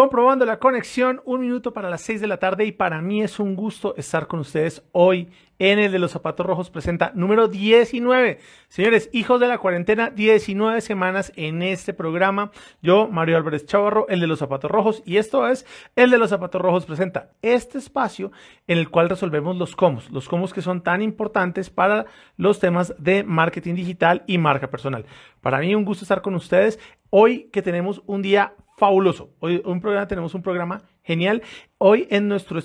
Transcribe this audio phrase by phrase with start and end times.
[0.00, 3.38] Comprobando la conexión, un minuto para las 6 de la tarde y para mí es
[3.38, 8.38] un gusto estar con ustedes hoy en el de los zapatos rojos presenta número 19.
[8.68, 12.50] Señores, hijos de la cuarentena, 19 semanas en este programa.
[12.80, 15.66] Yo, Mario Álvarez Chavarro, el de los zapatos rojos y esto es
[15.96, 18.32] el de los zapatos rojos presenta este espacio
[18.68, 22.06] en el cual resolvemos los cómo, los cómo que son tan importantes para
[22.38, 25.04] los temas de marketing digital y marca personal.
[25.42, 26.78] Para mí un gusto estar con ustedes
[27.10, 29.28] hoy que tenemos un día fabuloso.
[29.40, 31.42] Hoy un programa, tenemos un programa genial.
[31.76, 32.58] Hoy en nuestro,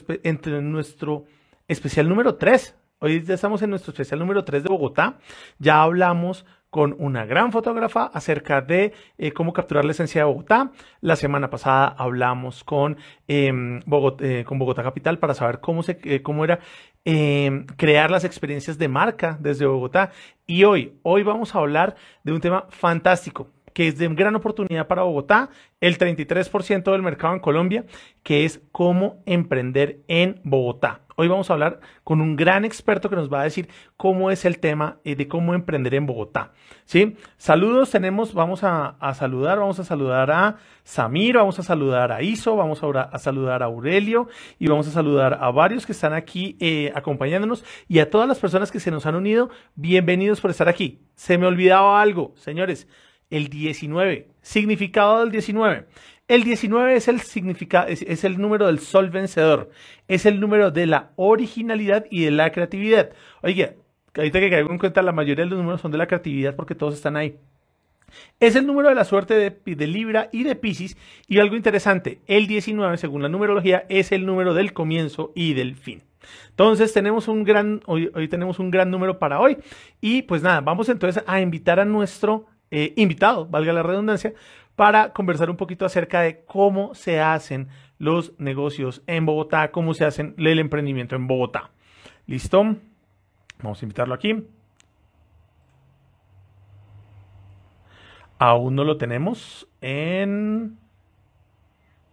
[0.61, 1.25] nuestro
[1.67, 2.73] especial número 3.
[2.99, 5.19] Hoy ya estamos en nuestro especial número 3 de Bogotá.
[5.59, 10.71] Ya hablamos con una gran fotógrafa acerca de eh, cómo capturar la esencia de Bogotá.
[11.01, 12.95] La semana pasada hablamos con,
[13.27, 13.81] em,
[14.19, 16.59] eh, con Bogotá Capital para saber cómo, se, eh, cómo era
[17.03, 20.11] em, crear las experiencias de marca desde Bogotá.
[20.47, 24.87] Y hoy, hoy vamos a hablar de un tema fantástico que es de gran oportunidad
[24.87, 25.49] para Bogotá,
[25.81, 27.83] el 33% del mercado en Colombia,
[28.23, 31.01] que es cómo emprender en Bogotá.
[31.17, 34.45] Hoy vamos a hablar con un gran experto que nos va a decir cómo es
[34.45, 36.53] el tema eh, de cómo emprender en Bogotá.
[36.85, 37.17] ¿sí?
[37.37, 42.55] Saludos, tenemos, vamos a, saludar, vamos a saludar a Samir, vamos a saludar a Iso,
[42.55, 46.93] vamos a, saludar a Aurelio y vamos a saludar a varios que están aquí eh,
[46.95, 49.49] acompañándonos y a todas las personas que se nos han unido.
[49.75, 51.01] Bienvenidos por estar aquí.
[51.15, 52.87] Se me olvidaba algo, señores
[53.29, 54.27] el 19.
[54.41, 55.85] Significado del 19.
[56.27, 57.21] El 19 es el,
[57.87, 59.69] es, el número del sol vencedor.
[60.07, 63.11] Es el número de la originalidad y de la creatividad.
[63.43, 63.75] Oye,
[64.15, 66.73] ahorita que caigo en cuenta, la mayoría de los números son de la creatividad porque
[66.73, 67.37] todos están ahí.
[68.39, 70.97] Es el número de la suerte de, de, Libra y de Pisces.
[71.27, 75.75] Y algo interesante, el 19, según la numerología, es el número del comienzo y del
[75.75, 76.01] fin.
[76.49, 79.57] Entonces tenemos un gran, hoy tenemos un gran número para hoy.
[80.01, 84.33] Y pues nada, vamos entonces a invitar a nuestro eh, invitado, valga la redundancia,
[84.75, 90.05] para conversar un poquito acerca de cómo se hacen los negocios en Bogotá, cómo se
[90.05, 91.71] hacen el emprendimiento en Bogotá.
[92.27, 92.75] ¿Listo?
[93.61, 94.47] Vamos a invitarlo aquí.
[98.37, 100.77] Aún no lo tenemos en...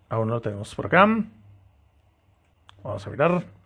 [0.08, 1.06] Aún no lo tenemos por acá.
[2.84, 3.61] Vamos a mirar.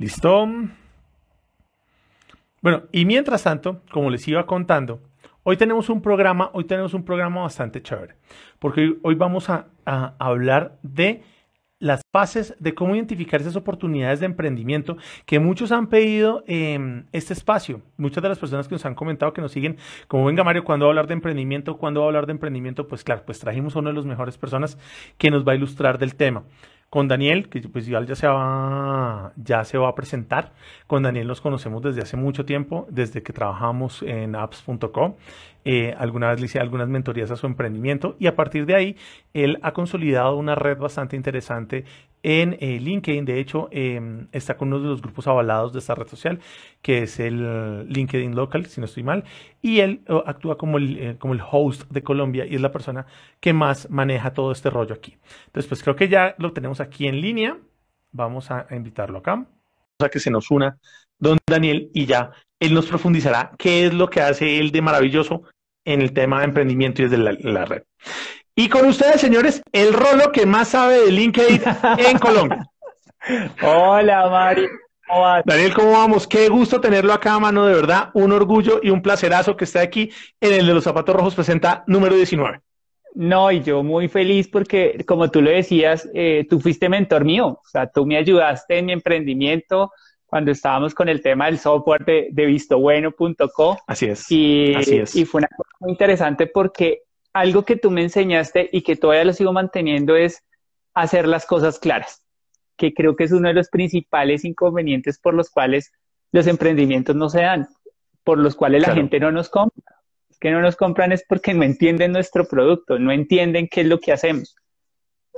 [0.00, 0.48] ¿Listo?
[2.62, 5.02] Bueno, y mientras tanto, como les iba contando,
[5.42, 8.14] hoy tenemos un programa, hoy tenemos un programa bastante chévere,
[8.58, 11.22] porque hoy, vamos a, hablar de
[11.80, 14.96] las fases de cómo identificar esas oportunidades de emprendimiento
[15.26, 17.82] que muchos han pedido en este espacio.
[17.98, 19.76] Muchas de las personas que nos han comentado que nos siguen,
[20.08, 21.76] como venga Mario, cuando va a hablar de emprendimiento?
[21.76, 22.88] cuando va a hablar de emprendimiento?
[22.88, 24.78] Pues claro, pues trajimos a una de las mejores personas
[25.18, 26.44] que nos va a ilustrar del tema
[26.90, 30.52] con Daniel, que pues ya se va, ya se va a presentar.
[30.88, 35.14] Con Daniel nos conocemos desde hace mucho tiempo, desde que trabajamos en apps.com.
[35.64, 38.96] Eh, alguna vez le hice algunas mentorías a su emprendimiento y a partir de ahí
[39.34, 41.84] él ha consolidado una red bastante interesante
[42.22, 43.24] en eh, LinkedIn.
[43.24, 46.40] De hecho, em, está con uno de los grupos avalados de esta red social,
[46.82, 49.24] que es el LinkedIn Local, si no estoy mal.
[49.62, 52.72] Y él eh, actúa como el, eh, como el host de Colombia y es la
[52.72, 53.06] persona
[53.40, 55.16] que más maneja todo este rollo aquí.
[55.46, 57.58] Entonces, pues creo que ya lo tenemos aquí en línea.
[58.12, 59.46] Vamos a, invitarlo acá.
[59.98, 60.78] A que se nos una
[61.18, 65.42] don Daniel y ya él nos profundizará qué es lo que hace él de maravilloso
[65.84, 67.82] en el tema de emprendimiento y desde la red.
[68.54, 71.62] Y con ustedes, señores, el rolo que más sabe de LinkedIn
[71.98, 72.66] en Colombia.
[73.62, 74.68] Hola, Mari.
[75.44, 76.26] Daniel, ¿cómo vamos?
[76.26, 78.10] Qué gusto tenerlo acá, mano, de verdad.
[78.14, 81.82] Un orgullo y un placerazo que esté aquí en el de los zapatos rojos presenta
[81.86, 82.60] número 19.
[83.14, 87.46] No, y yo muy feliz porque, como tú lo decías, eh, tú fuiste mentor mío.
[87.48, 89.90] O sea, tú me ayudaste en mi emprendimiento
[90.30, 93.78] cuando estábamos con el tema del software de, de vistobueno.co.
[93.86, 94.30] Así es.
[94.30, 95.16] Y, así es.
[95.16, 97.02] y fue una cosa muy interesante porque
[97.32, 100.44] algo que tú me enseñaste y que todavía lo sigo manteniendo es
[100.94, 102.24] hacer las cosas claras,
[102.76, 105.92] que creo que es uno de los principales inconvenientes por los cuales
[106.32, 107.68] los emprendimientos no se dan,
[108.22, 109.96] por los cuales la gente no nos compra.
[110.28, 113.88] Es que no nos compran es porque no entienden nuestro producto, no entienden qué es
[113.88, 114.54] lo que hacemos.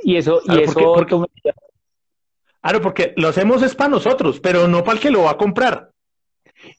[0.03, 1.15] Y eso, y eso porque,
[2.62, 5.37] Claro, porque lo hacemos es para nosotros, pero no para el que lo va a
[5.37, 5.91] comprar.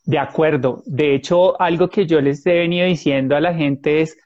[0.05, 0.81] De acuerdo.
[0.85, 4.17] De hecho, algo que yo les he venido diciendo a la gente es,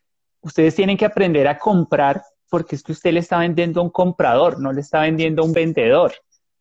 [0.41, 3.89] ustedes tienen que aprender a comprar porque es que usted le está vendiendo a un
[3.89, 6.13] comprador, no le está vendiendo a un vendedor.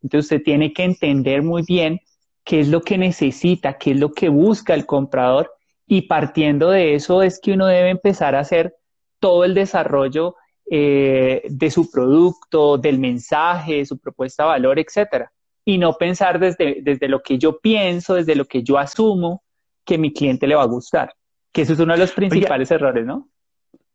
[0.02, 2.00] Entonces usted tiene que entender muy bien
[2.43, 5.52] qué es lo que necesita, qué es lo que busca el comprador
[5.87, 8.75] y partiendo de eso es que uno debe empezar a hacer
[9.20, 10.37] todo el desarrollo
[10.70, 15.32] eh, de su producto, del mensaje, su propuesta de valor, etcétera.
[15.64, 19.42] Y no pensar desde, desde lo que yo pienso, desde lo que yo asumo
[19.84, 21.14] que mi cliente le va a gustar
[21.52, 23.28] Que eso es uno de los principales errores, ¿no?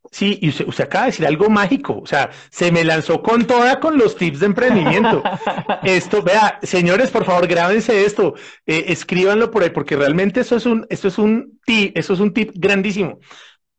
[0.10, 3.80] Sí, y usted, acaba de decir algo mágico, o sea, se me lanzó con toda
[3.80, 5.22] con los tips de emprendimiento.
[5.84, 8.34] esto, vea, señores, por favor, grábense esto,
[8.66, 12.20] eh, escríbanlo por ahí, porque realmente eso es un, esto es un tip, eso es
[12.20, 13.20] un tip grandísimo.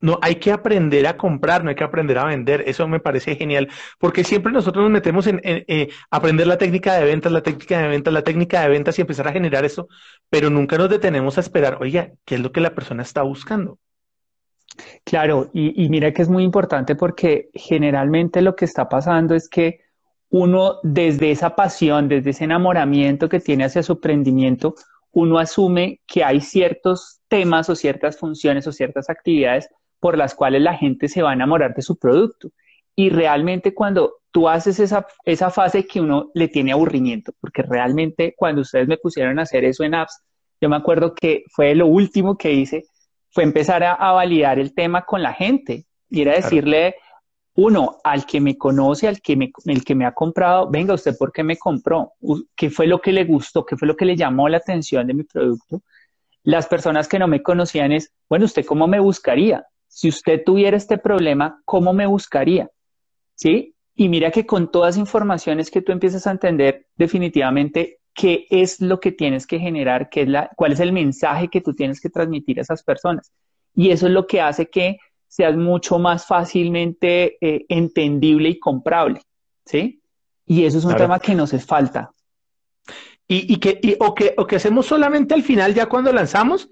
[0.02, 2.64] No, hay que aprender a comprar, no hay que aprender a vender.
[2.66, 3.68] Eso me parece genial,
[4.00, 7.86] porque siempre nosotros nos metemos en, eh, aprender la técnica de ventas, la técnica de
[7.86, 9.88] ventas, la técnica de ventas y empezar a generar eso,
[10.28, 13.78] pero nunca nos detenemos a esperar, oiga, ¿qué es lo que la persona está buscando?
[15.04, 19.82] Claro, y, mira que es muy importante porque generalmente lo que está pasando es que
[20.30, 24.74] uno desde esa pasión, desde ese enamoramiento que tiene hacia su emprendimiento,
[25.12, 29.68] uno asume que hay ciertos temas o ciertas funciones o ciertas actividades
[30.02, 32.50] por las cuales la gente se va a enamorar de su producto.
[32.96, 38.34] Y realmente cuando tú haces esa, esa fase que uno le tiene aburrimiento, porque realmente
[38.36, 40.20] cuando ustedes me pusieron a hacer eso en apps,
[40.60, 42.82] yo me acuerdo que fue lo último que hice,
[43.30, 46.96] fue empezar a, validar el tema con la gente y era decirle,
[47.54, 51.16] uno, al que me conoce, al que me, el que me ha comprado, venga, ¿usted
[51.16, 52.14] por qué me compró?
[52.56, 53.64] ¿Qué fue lo que le gustó?
[53.64, 55.80] ¿Qué fue lo que le llamó la atención de mi producto?
[56.42, 59.64] Las personas que no me conocían es, bueno, ¿usted cómo me buscaría?
[59.94, 62.70] Si usted tuviera este problema, ¿cómo me buscaría?
[63.34, 63.74] ¿Sí?
[63.94, 68.80] Y mira que con todas las informaciones que tú empiezas a entender, definitivamente qué es
[68.80, 72.00] lo que tienes que generar, qué es la, cuál es el mensaje que tú tienes
[72.00, 73.32] que transmitir a esas personas.
[73.74, 74.96] Y eso es lo que hace que
[75.28, 79.20] seas mucho más fácilmente eh, entendible y comprable,
[79.66, 80.00] ¿sí?
[80.46, 82.10] Y eso es un tema que nos falta.
[83.28, 86.70] Y, que, o, que, o que hacemos solamente al final, ya cuando lanzamos,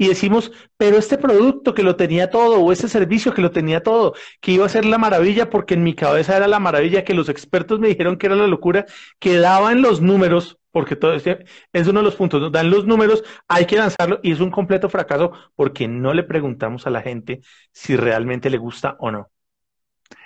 [0.00, 3.82] y decimos, pero este producto que lo tenía todo, o ese servicio que lo tenía
[3.82, 7.12] todo, que iba a ser la maravilla, porque en mi cabeza era la maravilla, que
[7.12, 8.86] los expertos me dijeron que era la locura,
[9.18, 11.44] que daban los números, porque todo este
[11.74, 14.88] es uno de los puntos, dan los números, hay que lanzarlo y es un completo
[14.88, 19.28] fracaso porque no le preguntamos a la gente si realmente le gusta o no.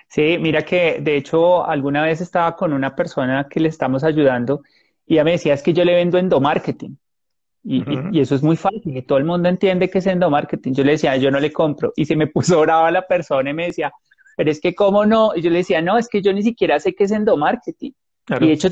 [0.09, 4.63] Sí, mira que de hecho alguna vez estaba con una persona que le estamos ayudando
[5.05, 6.97] y ella me decía, es que yo le vendo endomarketing.
[7.67, 7.83] Y,
[8.13, 10.75] y, eso es muy fácil, y todo el mundo entiende que es endomarketing.
[10.75, 11.93] Yo le decía, yo no le compro.
[11.97, 13.93] Y se me puso brava la persona y me decía,
[14.37, 15.33] pero es que cómo no.
[15.35, 17.95] Y yo le decía, no, es que yo ni siquiera sé qué es endomarketing.
[18.41, 18.69] Y de hecho,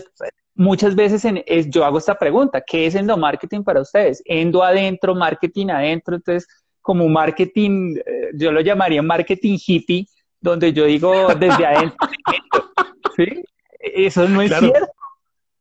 [0.54, 1.22] muchas veces
[1.68, 4.22] yo hago esta pregunta, ¿qué es endomarketing para ustedes?
[4.24, 6.46] Endo adentro, marketing adentro, entonces
[6.80, 10.06] como marketing, eh, yo lo llamaría marketing hippie,
[10.40, 11.96] donde yo digo desde adentro.
[13.16, 13.44] ¿Sí?
[13.78, 14.90] Eso no es cierto.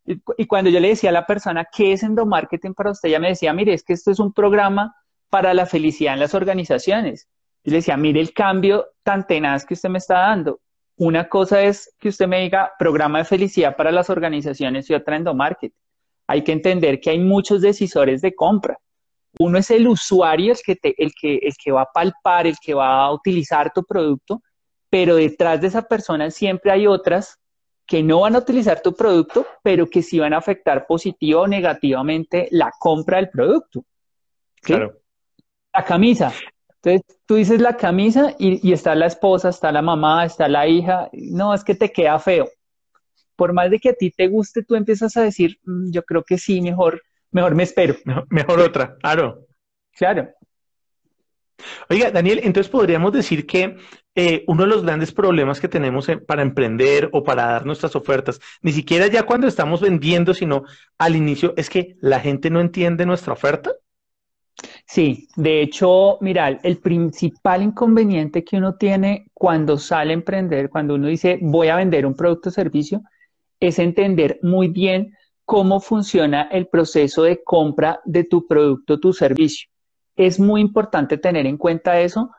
[0.06, 3.10] Y, cuando yo le decía a la persona, ¿qué es endomarketing para usted?
[3.10, 4.96] Ella me decía, mire, es que esto es un programa
[5.30, 7.28] para la felicidad en las organizaciones.
[7.64, 10.60] Y le decía, mire el cambio tan tenaz que usted me está dando.
[10.98, 15.16] Una cosa es que usted me diga programa de felicidad para las organizaciones y otra
[15.16, 15.76] endomarketing.
[16.28, 18.78] Hay que entender que hay muchos decisores de compra.
[19.40, 23.06] Uno es el usuario, que, el, que, el que va a palpar, el que va
[23.06, 24.42] a utilizar tu producto,
[24.90, 27.40] pero detrás de esa persona siempre hay otras
[27.86, 31.48] que no van a utilizar tu producto, pero que sí van a afectar positiva o
[31.48, 33.84] negativamente la compra del producto.
[34.62, 35.00] Claro.
[35.74, 36.34] La camisa.
[36.84, 41.10] Entonces, tú dices la camisa y, está la esposa, está la mamá, está la hija.
[41.14, 42.50] No, es que te queda feo.
[43.36, 46.24] Por más de que a ti te guste, tú empiezas a decir, mm, yo creo
[46.24, 47.02] que sí, mejor,
[47.32, 47.96] mejor me espero.
[48.30, 49.46] Mejor, otra, claro.
[49.94, 50.30] Claro.
[51.90, 53.78] Oiga, Daniel, entonces podríamos decir que
[54.16, 58.40] eh, uno de los grandes problemas que tenemos para emprender o para dar nuestras ofertas,
[58.62, 60.64] ni siquiera ya cuando estamos vendiendo, sino
[60.98, 63.72] al inicio, es que la gente no entiende nuestra oferta.
[64.86, 70.96] Sí, de hecho, mira, el principal inconveniente que uno tiene cuando sale a emprender, cuando
[70.96, 73.02] uno dice voy a vender un producto o servicio,
[73.60, 75.16] es entender muy bien
[75.46, 79.70] cómo funciona el proceso de compra de tu producto o tu servicio.
[80.16, 82.32] Es muy importante tener en cuenta eso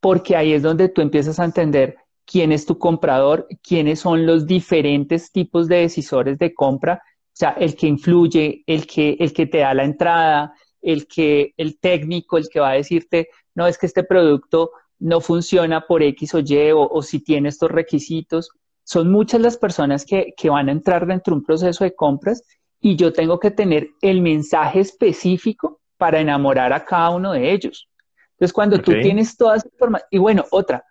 [0.00, 4.46] porque ahí es donde tú empiezas a entender quién es tu comprador, quiénes son los
[4.46, 9.46] diferentes tipos de decisores de compra, o sea, el que influye, el que, el que
[9.46, 13.78] te da la entrada, el que el técnico, el que va a decirte, no es
[13.78, 18.50] que este producto no funciona por X o Y o, si tiene estos requisitos.
[18.84, 22.42] Son muchas las personas que, van a entrar dentro de un proceso de compras
[22.80, 27.88] y yo tengo que tener el mensaje específico para enamorar a cada uno de ellos.
[28.32, 30.84] Entonces, cuando tú tienes todas esa información, y bueno, otra,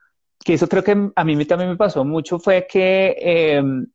[0.43, 3.85] que eso creo que a mí también me pasó mucho, fue que em,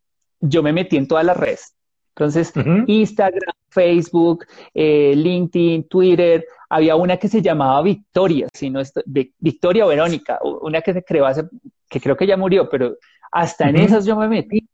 [0.40, 1.75] yo me metí en todas las redes.
[2.14, 2.52] Entonces,
[2.87, 8.81] Instagram, Facebook, eh, LinkedIn, Twitter, había una que se llamaba Victoria, si no
[9.38, 11.45] Victoria Verónica, una que se creó hace,
[11.88, 12.97] que creo que ya murió, pero
[13.33, 14.69] hasta en esas yo me metí.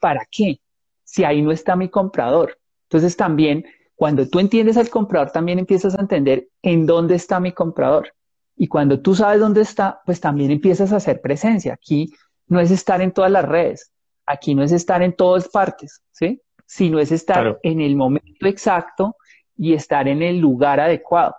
[0.00, 0.58] ¿Para qué?
[1.04, 2.58] Si ahí no está mi comprador.
[2.84, 3.64] Entonces también,
[3.96, 8.12] cuando tú entiendes al comprador, también empiezas a entender en dónde está mi comprador.
[8.54, 11.72] Y cuando tú sabes dónde está, pues también empiezas a hacer presencia.
[11.72, 12.12] Aquí
[12.46, 13.90] no es estar en todas las redes,
[14.26, 16.40] aquí no es estar en todas partes, ¿sí?
[16.66, 19.16] Sino es estar en el momento exacto
[19.56, 21.36] y estar en el lugar adecuado.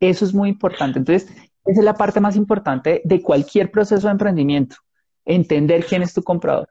[0.00, 0.98] Eso es muy importante.
[0.98, 1.30] Entonces,
[1.64, 4.76] esa es la parte más importante de cualquier proceso de emprendimiento,
[5.24, 6.68] entender quién es tu comprador.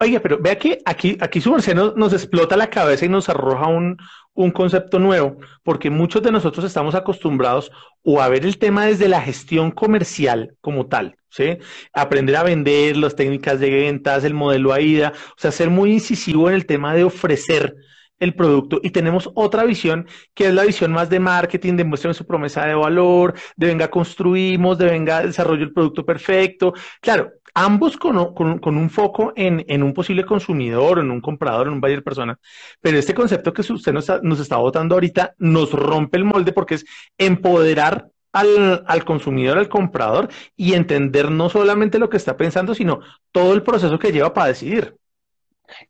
[0.00, 3.68] Oye, pero vea que aquí, aquí su merced nos, explota la cabeza y nos arroja
[3.68, 3.96] un,
[4.34, 7.70] un, concepto nuevo, porque muchos de nosotros estamos acostumbrados
[8.02, 11.58] o a ver el tema desde la gestión comercial como tal, ¿sí?
[11.92, 16.48] Aprender a vender, las técnicas de ventas, el modelo AIDA, o sea, ser muy incisivo
[16.48, 17.74] en el tema de ofrecer
[18.18, 22.14] el producto y tenemos otra visión que es la visión más de marketing, de muestren
[22.14, 26.72] su promesa de valor, de venga construimos, de venga desarrollo el producto perfecto.
[27.00, 32.02] Claro, ambos con, un foco en, un posible consumidor, en un comprador, en un buyer
[32.02, 32.38] persona.
[32.80, 36.84] Pero este concepto que usted nos, está votando ahorita nos rompe el molde porque es
[37.18, 43.52] empoderar al, consumidor, al comprador y entender no solamente lo que está pensando, sino todo
[43.52, 44.96] el proceso que lleva para decidir.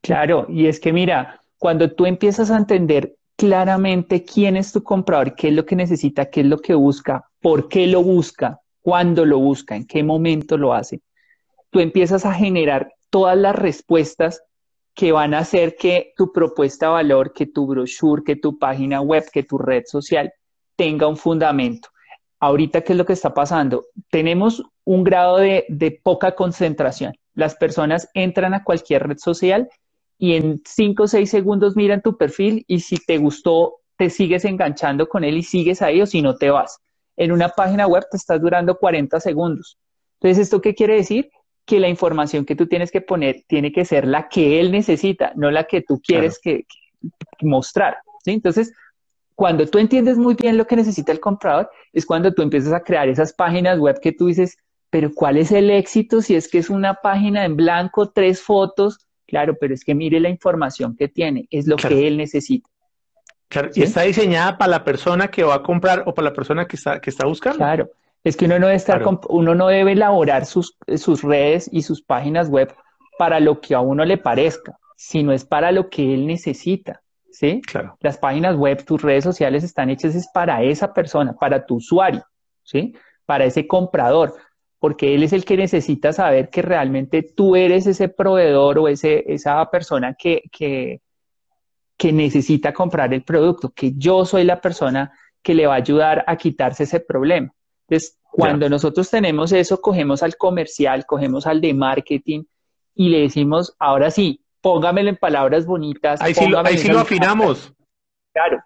[0.00, 5.34] Claro, y es que mira, cuando tú empiezas a entender claramente quién es tu comprador,
[5.34, 9.24] qué es lo que necesita, qué es lo que busca, por qué lo busca, cuándo
[9.24, 11.00] lo busca, en qué momento lo hace,
[11.72, 14.42] tú empiezas a generar todas las respuestas
[14.94, 19.00] que van a hacer que tu propuesta de valor, que tu brochure, que tu página
[19.00, 20.32] web, que tu red social
[20.76, 21.88] tenga un fundamento.
[22.40, 23.86] Ahorita, ¿qué es lo que está pasando?
[24.10, 27.14] Tenemos un grado de, poca concentración.
[27.34, 29.70] Las personas entran a cualquier red social
[30.18, 34.44] y en cinco o seis segundos miran tu perfil y si te gustó, te sigues
[34.44, 36.78] enganchando con él y sigues ahí o si no te vas.
[37.16, 39.78] En una página web te estás durando 40 segundos.
[40.20, 41.30] Entonces, ¿esto qué quiere decir?
[41.64, 45.32] Que la información que tú tienes que poner tiene que ser la que él necesita,
[45.36, 46.66] no la que tú quieres que,
[47.40, 47.98] mostrar.
[48.24, 48.72] Entonces,
[49.34, 52.82] cuando tú entiendes muy bien lo que necesita el comprador, es cuando tú empiezas a
[52.82, 54.56] crear esas páginas web que tú dices,
[54.90, 58.98] pero ¿cuál es el éxito si es que es una página en blanco, tres fotos?
[59.26, 62.68] Claro, pero es que mire la información que tiene, es lo que él necesita.
[63.48, 66.66] Claro, y está diseñada para la persona que va a comprar o para la persona
[66.66, 67.58] que está, que está buscando.
[67.58, 67.90] Claro,
[68.24, 72.02] es que uno no debe estar, uno no debe elaborar sus, sus redes y sus
[72.02, 72.72] páginas web
[73.18, 77.00] para lo que a uno le parezca, sino es para lo que él necesita.
[77.30, 77.62] ¿Sí?
[77.62, 77.96] Claro.
[78.00, 82.22] Las páginas web, tus redes sociales están hechas es para esa persona, para tu usuario,
[82.62, 82.94] ¿sí?
[83.24, 84.34] Para ese comprador,
[84.78, 89.24] porque él es el que necesita saber que realmente tú eres ese proveedor o ese,
[89.32, 91.00] esa persona que, que,
[91.96, 95.10] que necesita comprar el producto, que yo soy la persona
[95.40, 97.50] que le va a ayudar a quitarse ese problema.
[97.92, 102.44] Entonces, cuando nosotros tenemos eso, cogemos al comercial, cogemos al de marketing
[102.94, 106.20] y le decimos, ahora sí, póngamelo en palabras bonitas.
[106.22, 107.74] Ahí sí lo, ahí sí lo afinamos.
[108.32, 108.62] Claro,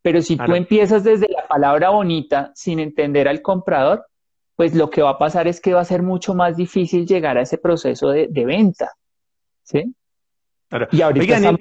[0.00, 4.06] pero si tú empiezas desde la palabra bonita sin entender al comprador,
[4.54, 7.36] pues lo que va a pasar es que va a ser mucho más difícil llegar
[7.36, 8.92] a ese proceso de, venta.
[9.64, 9.92] ¿Sí?
[10.68, 10.86] Claro.
[10.92, 11.56] Y ahorita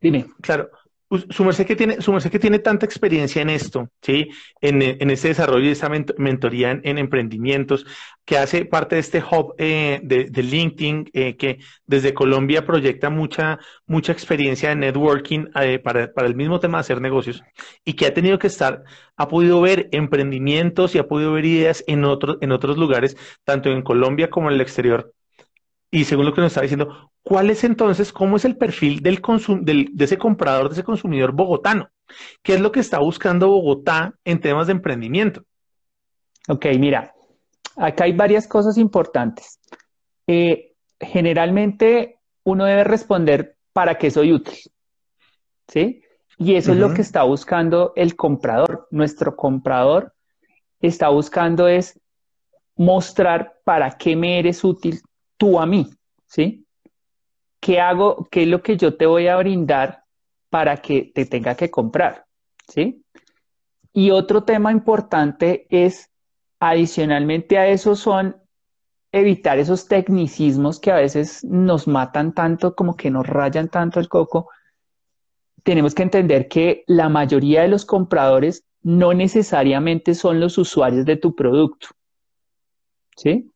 [0.00, 0.26] Dime.
[0.40, 0.70] Claro,
[1.10, 4.28] su que tiene, su merced que tiene tanta experiencia en esto, ¿sí?
[4.60, 7.86] En, en este desarrollo y esta mentoría en, emprendimientos,
[8.26, 13.58] que hace parte de este hub eh, de, LinkedIn, eh, que desde Colombia proyecta mucha,
[13.86, 17.42] mucha experiencia de networking eh, para, para, el mismo tema de hacer negocios,
[17.84, 18.84] y que ha tenido que estar,
[19.16, 23.70] ha podido ver emprendimientos y ha podido ver ideas en, otros en otros lugares, tanto
[23.70, 25.14] en Colombia como en el exterior.
[25.90, 29.22] Y según lo que nos está diciendo, ¿cuál es entonces, cómo es el perfil del,
[29.62, 31.88] del de ese comprador, de ese consumidor bogotano?
[32.42, 35.44] ¿Qué es lo que está buscando Bogotá en temas de emprendimiento?
[36.48, 37.14] Ok, mira,
[37.76, 39.58] acá hay varias cosas importantes.
[40.26, 44.58] Eh, generalmente uno debe responder para qué soy útil,
[45.68, 46.02] ¿sí?
[46.38, 48.86] Y eso es lo que está buscando el comprador.
[48.90, 50.14] Nuestro comprador
[50.80, 52.00] está buscando es
[52.76, 55.00] mostrar para qué me eres útil
[55.38, 55.88] tú a mí,
[56.26, 56.66] ¿sí?
[57.60, 58.28] ¿Qué hago?
[58.30, 60.04] ¿Qué es lo que yo te voy a brindar
[60.50, 62.26] para que te tenga que comprar?
[62.68, 63.02] ¿Sí?
[63.92, 66.10] Y otro tema importante es,
[66.60, 68.36] adicionalmente a eso, son
[69.10, 74.08] evitar esos tecnicismos que a veces nos matan tanto, como que nos rayan tanto el
[74.08, 74.50] coco.
[75.62, 81.16] Tenemos que entender que la mayoría de los compradores no necesariamente son los usuarios de
[81.16, 81.88] tu producto.
[83.16, 83.50] ¿Sí?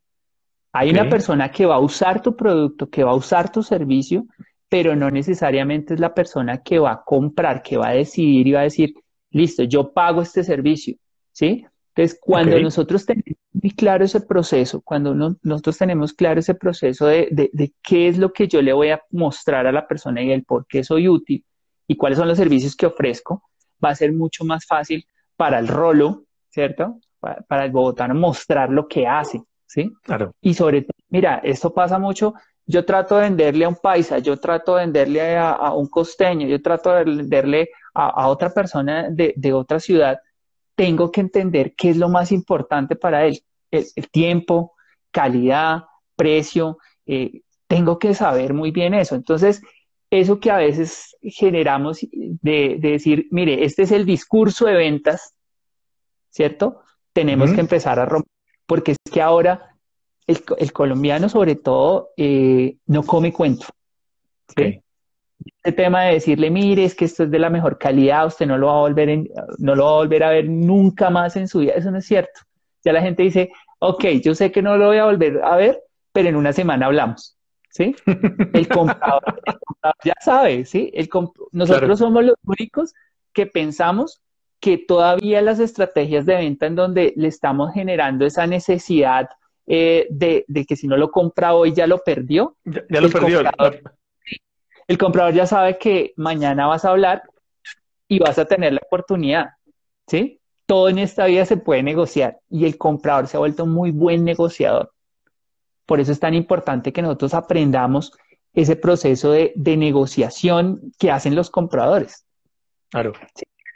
[0.72, 4.24] Hay una persona que va a usar tu producto, que va a usar tu servicio,
[4.68, 8.52] pero no necesariamente es la persona que va a comprar, que va a decidir y
[8.52, 8.94] va a decir,
[9.30, 10.96] listo, yo pago este servicio,
[11.30, 11.66] ¿sí?
[11.94, 17.28] Entonces, cuando nosotros tenemos muy claro ese proceso, cuando nosotros tenemos claro ese proceso de,
[17.30, 20.44] de, qué es lo que yo le voy a mostrar a la persona y el
[20.44, 21.44] por qué soy útil
[21.86, 23.42] y cuáles son los servicios que ofrezco,
[23.84, 26.98] va a ser mucho más fácil para el rolo, ¿cierto?
[27.20, 29.90] para, el bogotano mostrar lo que hace, ¿sí?
[30.02, 30.34] Claro.
[30.42, 32.34] Y sobre todo, mira, esto pasa mucho,
[32.66, 36.60] yo trato de venderle a un paisa, yo trato de venderle a, un costeño, yo
[36.60, 40.20] trato de venderle a, otra persona de, otra ciudad,
[40.74, 44.74] tengo que entender qué es lo más importante para él, el, tiempo,
[45.10, 49.14] calidad, precio, eh, tengo que saber muy bien eso.
[49.14, 49.62] Entonces,
[50.10, 55.34] eso que a veces generamos de, decir, mire, este es el discurso de ventas,
[56.28, 56.82] ¿cierto?
[57.14, 58.31] Tenemos que empezar a romper,
[58.72, 59.76] porque es que ahora
[60.26, 63.66] el, colombiano sobre todo eh, no come cuento.
[64.56, 64.80] ¿sí?
[65.62, 68.56] Este tema de decirle, mire, es que esto es de la mejor calidad, usted no
[68.56, 71.58] lo va a volver, no lo va a, volver a ver nunca más en su
[71.58, 72.40] vida, eso no es cierto.
[72.82, 75.78] Ya la gente dice, ok, yo sé que no lo voy a volver a ver,
[76.10, 77.36] pero en una semana hablamos.
[77.68, 77.94] ¿sí?
[78.54, 79.38] El comprador,
[80.02, 80.90] ya sabe, ¿sí?
[81.50, 82.94] nosotros somos los únicos
[83.34, 84.22] que pensamos
[84.62, 89.28] que todavía las estrategias de venta en donde le estamos generando esa necesidad
[89.66, 92.54] eh, de, que si no lo compra hoy ya lo perdió.
[92.64, 93.42] Ya, lo perdió.
[94.86, 97.24] el comprador ya sabe que mañana vas a hablar
[98.06, 99.48] y vas a tener la oportunidad,
[100.06, 100.38] ¿sí?
[100.64, 104.22] Todo en esta vida se puede negociar y el comprador se ha vuelto muy buen
[104.24, 104.92] negociador.
[105.86, 108.12] Por eso es tan importante que nosotros aprendamos
[108.54, 112.24] ese proceso de, negociación que hacen los compradores.
[112.90, 113.12] Claro.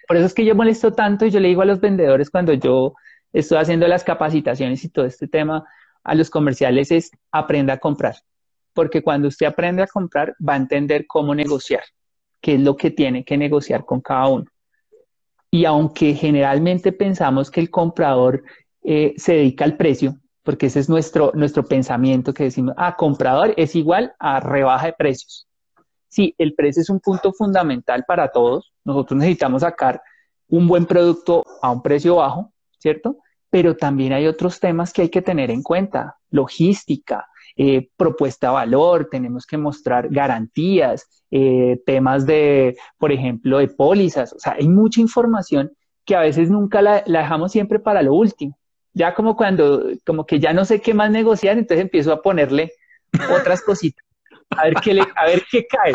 [0.07, 2.53] Por eso es que yo molesto tanto y yo le digo a los vendedores cuando
[2.53, 2.95] yo
[3.33, 5.65] estoy haciendo las capacitaciones y todo este tema
[6.05, 8.17] a los comerciales es aprenda a comprar.
[8.73, 11.83] Porque cuando usted aprende a comprar va a entender cómo negociar,
[12.41, 14.45] qué es lo que tiene que negociar con cada uno.
[15.51, 18.45] Y aunque generalmente pensamos que el comprador
[18.85, 23.53] eh, se dedica al precio, porque ese es nuestro, nuestro pensamiento que decimos, ah, comprador
[23.57, 25.49] es igual a rebaja de precios.
[26.09, 28.73] Sí, el precio es un punto fundamental para todos.
[28.87, 30.00] Nosotros necesitamos sacar
[30.49, 33.19] un buen producto a un precio bajo, ¿cierto?
[33.50, 38.53] Pero también hay otros temas que hay que tener en cuenta, logística, eh, propuesta de
[38.55, 44.33] valor, tenemos que mostrar garantías, eh, temas de, por ejemplo, de pólizas.
[44.33, 45.72] O sea, hay mucha información
[46.05, 48.57] que a veces nunca la dejamos siempre para lo último
[48.96, 52.72] ya como cuando, como que ya no sé qué más negociar, entonces empiezo a ponerle
[53.31, 54.03] otras cositas,
[54.49, 55.92] a ver qué, le, a ver qué cae.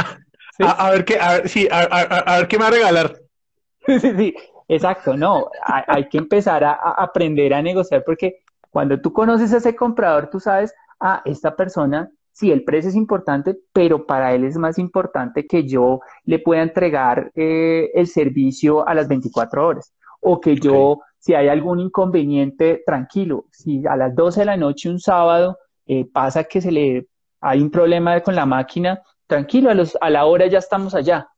[0.62, 3.16] A, ver qué, a ver, sí, a, ver qué me va a regalar.
[3.88, 4.36] sí, sí,
[4.68, 9.76] exacto, no, hay, que empezar a, aprender a negociar porque cuando tú conoces a ese
[9.76, 14.58] comprador, tú sabes, ah, esta persona, sí, el precio es importante, pero para él es
[14.58, 20.40] más importante que yo le pueda entregar eh, el servicio a las 24 horas o
[20.40, 23.46] que yo si hay algún inconveniente, tranquilo.
[23.52, 27.08] Si a las 12 de la noche un sábado eh, pasa que se le
[27.42, 31.30] hay un problema con la máquina, tranquilo, a, los, a la hora ya estamos allá.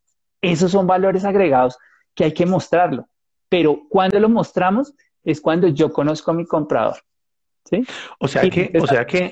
[0.42, 1.78] Esos son valores agregados
[2.12, 3.08] que hay que mostrarlo.
[3.48, 6.96] Pero cuando lo mostramos es cuando yo conozco a mi comprador.
[7.64, 7.86] ¿sí?
[8.18, 9.30] O sea que, o sea que,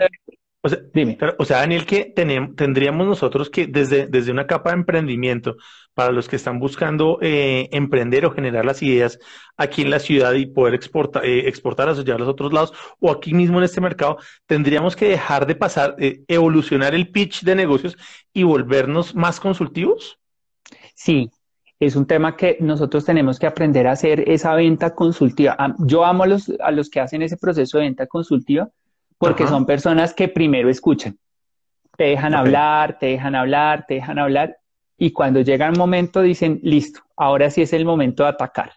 [0.63, 1.19] o sea, Dime.
[1.39, 2.15] o sea, Daniel, que
[2.57, 5.57] tendríamos nosotros que desde, desde una capa de emprendimiento,
[5.95, 9.19] para los que están buscando eh, emprender o generar las ideas
[9.57, 13.11] aquí en la ciudad y poder exportar, eh, exportarlas o llevarlas a otros lados, o
[13.11, 17.55] aquí mismo en este mercado, tendríamos que dejar de pasar, eh, evolucionar el pitch de
[17.55, 17.97] negocios
[18.33, 20.19] y volvernos más consultivos?
[20.95, 21.31] Sí,
[21.79, 25.57] es un tema que nosotros tenemos que aprender a hacer esa venta consultiva.
[25.79, 28.69] Yo amo a los, a los que hacen ese proceso de venta consultiva
[29.19, 31.17] porque son personas que primero escuchan,
[31.97, 34.57] te dejan hablar, te dejan hablar, te dejan hablar,
[35.03, 38.75] y cuando llega el momento dicen, listo, ahora sí es el momento de atacar.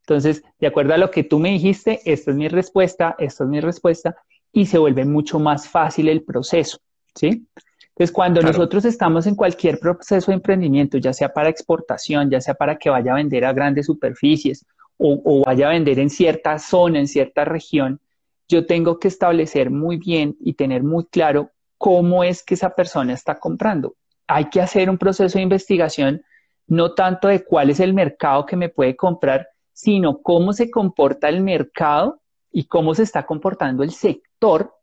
[0.00, 3.50] Entonces, de acuerdo a lo que tú me dijiste, esta es mi respuesta, esta es
[3.50, 4.16] mi respuesta,
[4.50, 6.78] y se vuelve mucho más fácil el proceso,
[7.14, 7.46] ¿sí?
[7.88, 12.54] Entonces, cuando nosotros estamos en cualquier proceso de emprendimiento, ya sea para exportación, ya sea
[12.54, 14.64] para que vaya a vender a grandes superficies
[14.96, 18.00] o, o vaya a vender en cierta zona, en cierta región,
[18.48, 23.12] yo tengo que establecer muy bien y tener muy claro cómo es que esa persona
[23.12, 23.96] está comprando.
[24.28, 26.22] Hay que hacer un proceso de investigación
[26.68, 31.28] no tanto de cuál es el mercado que me puede comprar, sino cómo se comporta
[31.28, 32.20] el mercado
[32.52, 34.74] y cómo se está comportando el sector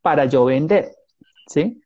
[0.00, 0.92] para yo vender.
[1.46, 1.82] ¿sí?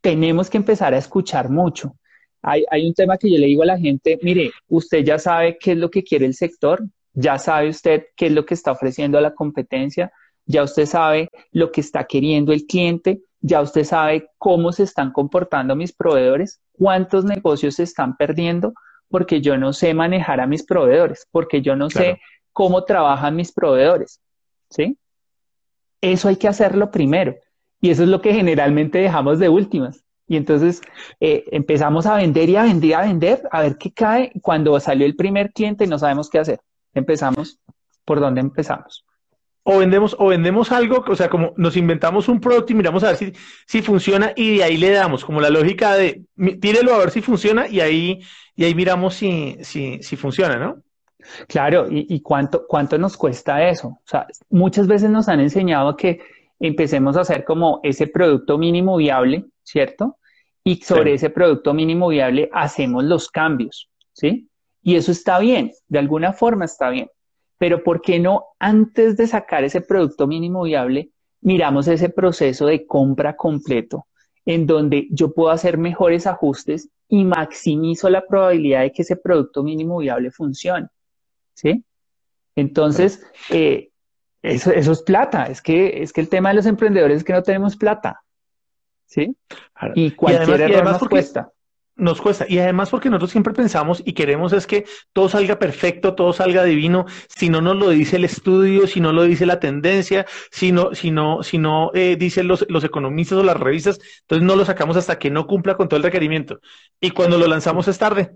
[0.00, 1.96] Tenemos que empezar a escuchar mucho.
[2.42, 5.58] Hay, hay, un tema que yo le digo a la gente, mire, usted ya sabe
[5.58, 8.72] qué es lo que quiere el sector, ya sabe usted qué es lo que está
[8.72, 10.12] ofreciendo a la competencia,
[10.44, 15.12] ya usted sabe lo que está queriendo el cliente, ya usted sabe cómo se están
[15.12, 18.72] comportando mis proveedores, cuántos negocios se están perdiendo,
[19.08, 22.22] porque yo no sé manejar a mis proveedores, porque yo no sé
[22.54, 24.22] cómo trabajan mis proveedores.
[24.70, 24.96] ¿Sí?
[26.00, 27.34] Eso hay que hacerlo primero.
[27.82, 30.02] Y eso es lo que generalmente dejamos de últimas.
[30.26, 30.80] Y entonces
[31.20, 34.32] eh, empezamos a vender y a vender y a vender, a ver qué cae.
[34.40, 36.60] Cuando salió el primer cliente no sabemos qué hacer.
[36.94, 37.58] Empezamos
[38.06, 39.04] por dónde empezamos.
[39.66, 43.08] O vendemos, o vendemos algo, o sea, como nos inventamos un producto y miramos a
[43.08, 43.32] ver si,
[43.66, 46.22] si funciona y de ahí le damos, como la lógica de
[46.60, 48.20] tírelo a ver si funciona y ahí,
[48.54, 50.82] y ahí miramos si, si, si funciona, ¿no?
[51.48, 53.88] Claro, y, y, cuánto, cuánto nos cuesta eso.
[53.88, 56.20] O sea, muchas veces nos han enseñado que
[56.60, 60.18] empecemos a hacer como ese producto mínimo viable, ¿cierto?
[60.62, 64.48] Y sobre ese producto mínimo viable hacemos los cambios, ¿sí?
[64.82, 67.08] Y eso está bien, de alguna forma está bien.
[67.58, 72.86] Pero ¿por qué no antes de sacar ese producto mínimo viable, miramos ese proceso de
[72.86, 74.06] compra completo,
[74.44, 79.62] en donde yo puedo hacer mejores ajustes y maximizo la probabilidad de que ese producto
[79.62, 80.88] mínimo viable funcione?
[81.54, 81.84] ¿Sí?
[82.56, 83.90] Entonces, eh,
[84.42, 85.46] eso, eso, es plata.
[85.46, 88.22] Es que, es que el tema de los emprendedores es que no tenemos plata.
[89.06, 89.36] ¿Sí?
[89.94, 91.50] Y cualquier error nos cuesta.
[91.96, 92.44] Nos cuesta.
[92.48, 96.64] Y además porque nosotros siempre pensamos y queremos es que todo salga perfecto, todo salga
[96.64, 97.06] divino.
[97.28, 100.92] Si no nos lo dice el estudio, si no lo dice la tendencia, si no,
[100.94, 104.64] si no, si no eh, dicen los, los economistas o las revistas, entonces no lo
[104.64, 106.58] sacamos hasta que no cumpla con todo el requerimiento.
[107.00, 108.32] Y cuando lo lanzamos es tarde.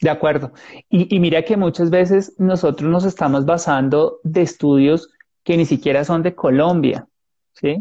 [0.00, 0.52] De acuerdo.
[0.88, 5.08] Y, y mira que muchas veces nosotros nos estamos basando de estudios
[5.42, 7.08] que ni siquiera son de Colombia.
[7.60, 7.78] ¿Sí?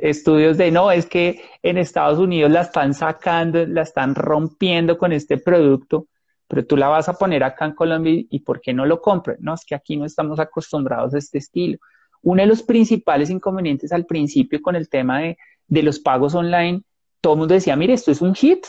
[0.00, 5.12] Estudios de, no, es que en Estados Unidos la están sacando, la están rompiendo con
[5.12, 6.06] este producto,
[6.46, 9.38] pero tú la vas a poner acá en Colombia y ¿por qué no lo compras?
[9.40, 11.78] No, es que aquí no estamos acostumbrados a este estilo.
[12.22, 15.36] Uno de los principales inconvenientes al principio con el tema de,
[15.66, 16.82] de los pagos online,
[17.20, 18.66] todo el mundo decía, mire, esto es un hit,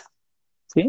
[0.68, 0.88] ¿sí?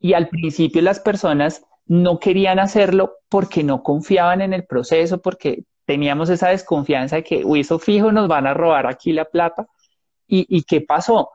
[0.00, 5.64] Y al principio las personas no querían hacerlo porque no confiaban en el proceso, porque
[5.84, 9.66] teníamos esa desconfianza de que, uy, eso fijo, nos van a robar aquí la plata.
[10.26, 11.30] ¿Y, ¿Y qué pasó?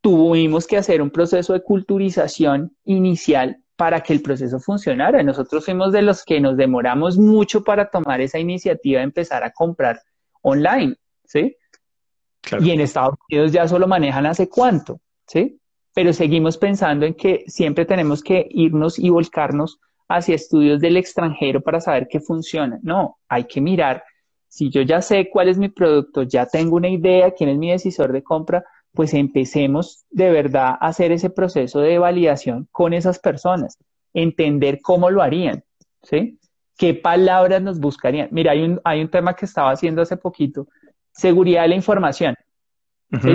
[0.00, 5.22] Tuvimos que hacer un proceso de culturización inicial para que el proceso funcionara.
[5.22, 9.50] Nosotros fuimos de los que nos demoramos mucho para tomar esa iniciativa de empezar a
[9.50, 10.00] comprar
[10.42, 11.56] online, ¿sí?
[12.60, 15.58] Y en Estados Unidos ya solo manejan hace cuánto, ¿sí?
[15.94, 21.60] Pero seguimos pensando en que siempre tenemos que irnos y volcarnos hacia estudios del extranjero
[21.60, 22.78] para saber qué funciona.
[22.82, 24.04] No, hay que mirar.
[24.48, 27.70] Si yo ya sé cuál es mi producto, ya tengo una idea, quién es mi
[27.70, 33.18] decisor de compra, pues empecemos de verdad a hacer ese proceso de validación con esas
[33.18, 33.76] personas,
[34.12, 35.64] entender cómo lo harían,
[36.02, 36.38] ¿sí?
[36.76, 38.28] ¿Qué palabras nos buscarían?
[38.30, 40.68] Mira, hay un, hay un tema que estaba haciendo hace poquito,
[41.12, 42.34] seguridad de la información.
[43.22, 43.32] ¿sí?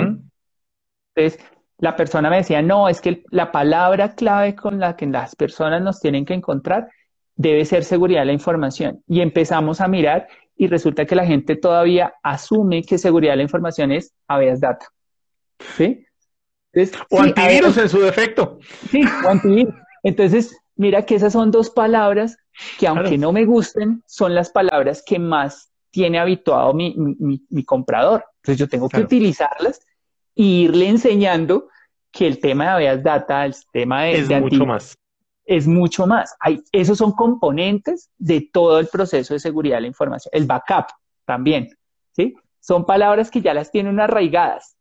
[1.14, 1.44] Entonces,
[1.80, 5.82] la persona me decía, no, es que la palabra clave con la que las personas
[5.82, 6.88] nos tienen que encontrar
[7.36, 9.02] debe ser seguridad de la información.
[9.08, 13.42] Y empezamos a mirar y resulta que la gente todavía asume que seguridad de la
[13.44, 14.86] información es habeas data.
[15.76, 16.06] ¿Sí?
[17.10, 18.58] o antivirus en su defecto.
[18.90, 19.74] Sí, o antivirus.
[20.02, 22.36] Entonces, mira que esas son dos palabras
[22.78, 28.24] que aunque no me gusten, son las palabras que más tiene habituado mi, mi, comprador.
[28.36, 29.80] Entonces yo tengo que utilizarlas
[30.36, 31.68] e irle enseñando
[32.12, 34.18] que el tema de Avias Data, el tema de...
[34.18, 34.98] Es mucho más.
[35.44, 36.34] Es mucho más.
[36.40, 40.30] Hay, esos son componentes de todo el proceso de seguridad de la información.
[40.32, 40.86] El backup
[41.24, 41.68] también,
[42.12, 42.34] ¿sí?
[42.60, 44.76] Son palabras que ya las tienen arraigadas.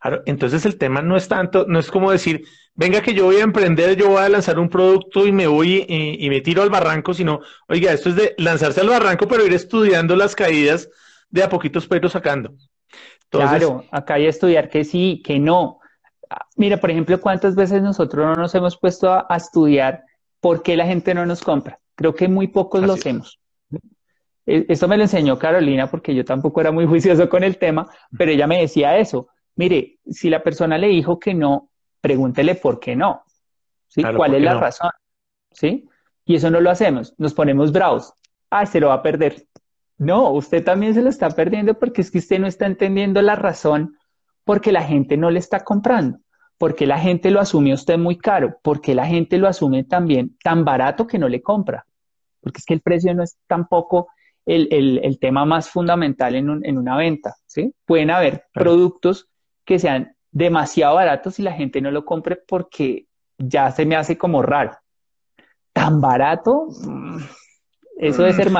[0.00, 3.36] Claro, entonces el tema no es tanto, no es como decir, venga que yo voy
[3.36, 6.62] a emprender, yo voy a lanzar un producto y me voy y, y me tiro
[6.62, 10.90] al barranco, sino, oiga, esto es de lanzarse al barranco, pero ir estudiando las caídas
[11.30, 12.52] de a poquitos pero sacando
[13.30, 15.80] claro, acá hay estudiar que sí, que no.
[16.56, 20.04] Mira, por ejemplo, ¿cuántas veces nosotros no nos hemos puesto a, estudiar
[20.40, 21.78] por qué la gente no nos compra?
[21.94, 23.38] Creo que muy pocos lo hacemos.
[24.44, 27.88] E, esto me lo enseñó Carolina porque yo tampoco era muy juicioso con el tema,
[28.16, 29.28] pero ella me decía eso.
[29.54, 33.24] Mire, si la persona le dijo que no, pregúntele por qué no.
[33.88, 34.02] ¿sí?
[34.16, 34.90] ¿Cuál es la razón?
[35.52, 35.88] ¿Sí?
[36.24, 37.14] Y eso no lo hacemos.
[37.18, 38.12] Nos ponemos bravos.
[38.50, 39.45] Ah, se lo va a perder.
[39.98, 43.34] No, usted también se lo está perdiendo porque es que usted no está entendiendo la
[43.34, 43.96] razón
[44.44, 46.18] porque la gente no le está comprando,
[46.58, 50.64] porque la gente lo asume usted muy caro, porque la gente lo asume también tan
[50.64, 51.86] barato que no le compra,
[52.40, 54.08] porque es que el precio no es tampoco
[54.44, 54.68] el,
[55.02, 57.74] el, tema más fundamental en, en, una venta, ¿sí?
[57.84, 59.28] Pueden haber productos
[59.64, 63.06] que sean demasiado baratos y la gente no lo compre porque
[63.38, 64.78] ya se me hace como raro.
[65.72, 66.68] ¿Tan barato?
[66.86, 67.18] Mm,
[67.98, 68.50] eso debe ser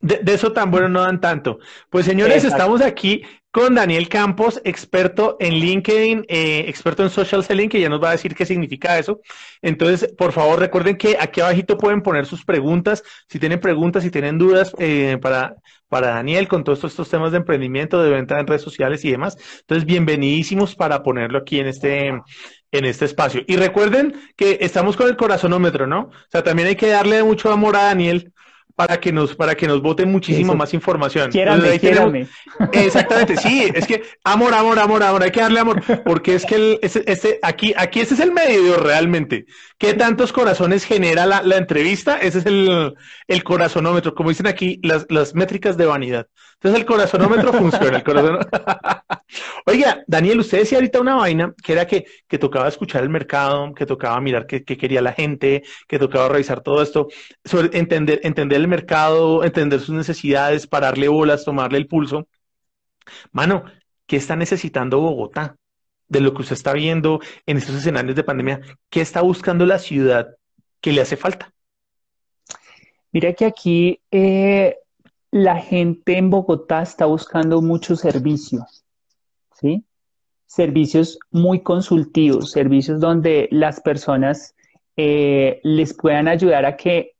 [0.00, 1.58] De, eso tan bueno no dan tanto.
[1.90, 7.68] Pues señores, estamos aquí con Daniel Campos, experto en LinkedIn, eh, experto en social selling,
[7.68, 9.20] que ya nos va a decir qué significa eso.
[9.62, 14.10] Entonces, por favor, recuerden que aquí abajito pueden poner sus preguntas, si tienen preguntas, si
[14.10, 15.56] tienen dudas eh, para,
[15.88, 19.36] para Daniel con todos estos, temas de emprendimiento, de venta en redes sociales y demás.
[19.60, 23.42] Entonces, bienvenidísimos para ponerlo aquí en este, en este espacio.
[23.46, 26.02] Y recuerden que estamos con el corazonómetro, ¿no?
[26.02, 28.32] O sea, también hay que darle mucho amor a Daniel
[28.78, 31.32] para que nos, para que nos voten muchísima más información.
[31.32, 32.28] Quiérame,
[32.72, 36.54] exactamente, sí, es que amor, amor, amor, amor, hay que darle amor, porque es que
[36.54, 39.46] el, este, aquí, aquí ese es el medio realmente.
[39.78, 42.18] ¿Qué tantos corazones genera la, la entrevista?
[42.18, 42.94] Ese es el,
[43.26, 46.28] el corazonómetro, como dicen aquí, las, las métricas de vanidad.
[46.60, 48.02] Entonces el corazonómetro funciona.
[49.66, 53.72] Oiga, Daniel, usted decía ahorita una vaina que era que, que tocaba escuchar el mercado,
[53.74, 57.06] que tocaba mirar qué, quería la gente, que tocaba revisar todo esto,
[57.72, 62.26] entender, entender el mercado, entender sus necesidades, pararle bolas, tomarle el pulso.
[63.30, 63.62] Mano,
[64.06, 65.56] ¿qué está necesitando Bogotá?
[66.08, 69.78] De lo que usted está viendo en estos escenarios de pandemia, ¿qué está buscando la
[69.78, 70.34] ciudad
[70.80, 71.52] que le hace falta?
[73.12, 74.76] Mira que aquí eh,
[75.30, 78.84] la gente en Bogotá está buscando muchos servicios,
[79.54, 79.84] ¿sí?
[80.46, 84.54] Servicios muy consultivos, servicios donde las personas
[84.96, 87.16] eh, les puedan ayudar a que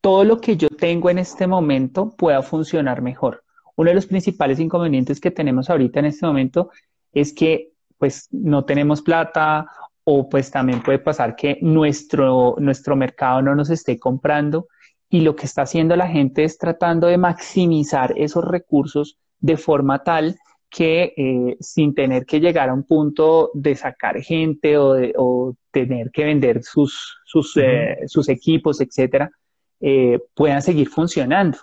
[0.00, 3.44] todo lo que yo tengo en este momento pueda funcionar mejor.
[3.76, 6.70] Uno de los principales inconvenientes que tenemos ahorita en este momento
[7.12, 9.66] es que pues no tenemos plata
[10.04, 14.68] o pues también puede pasar que nuestro, nuestro mercado no nos esté comprando
[15.10, 20.04] y lo que está haciendo la gente es tratando de maximizar esos recursos de forma
[20.04, 20.38] tal
[20.70, 26.24] que eh, sin tener que llegar a un punto de sacar gente o, tener que
[26.24, 29.30] vender sus, sus, eh, sus equipos, etcétera,
[29.80, 31.58] eh, puedan seguir funcionando.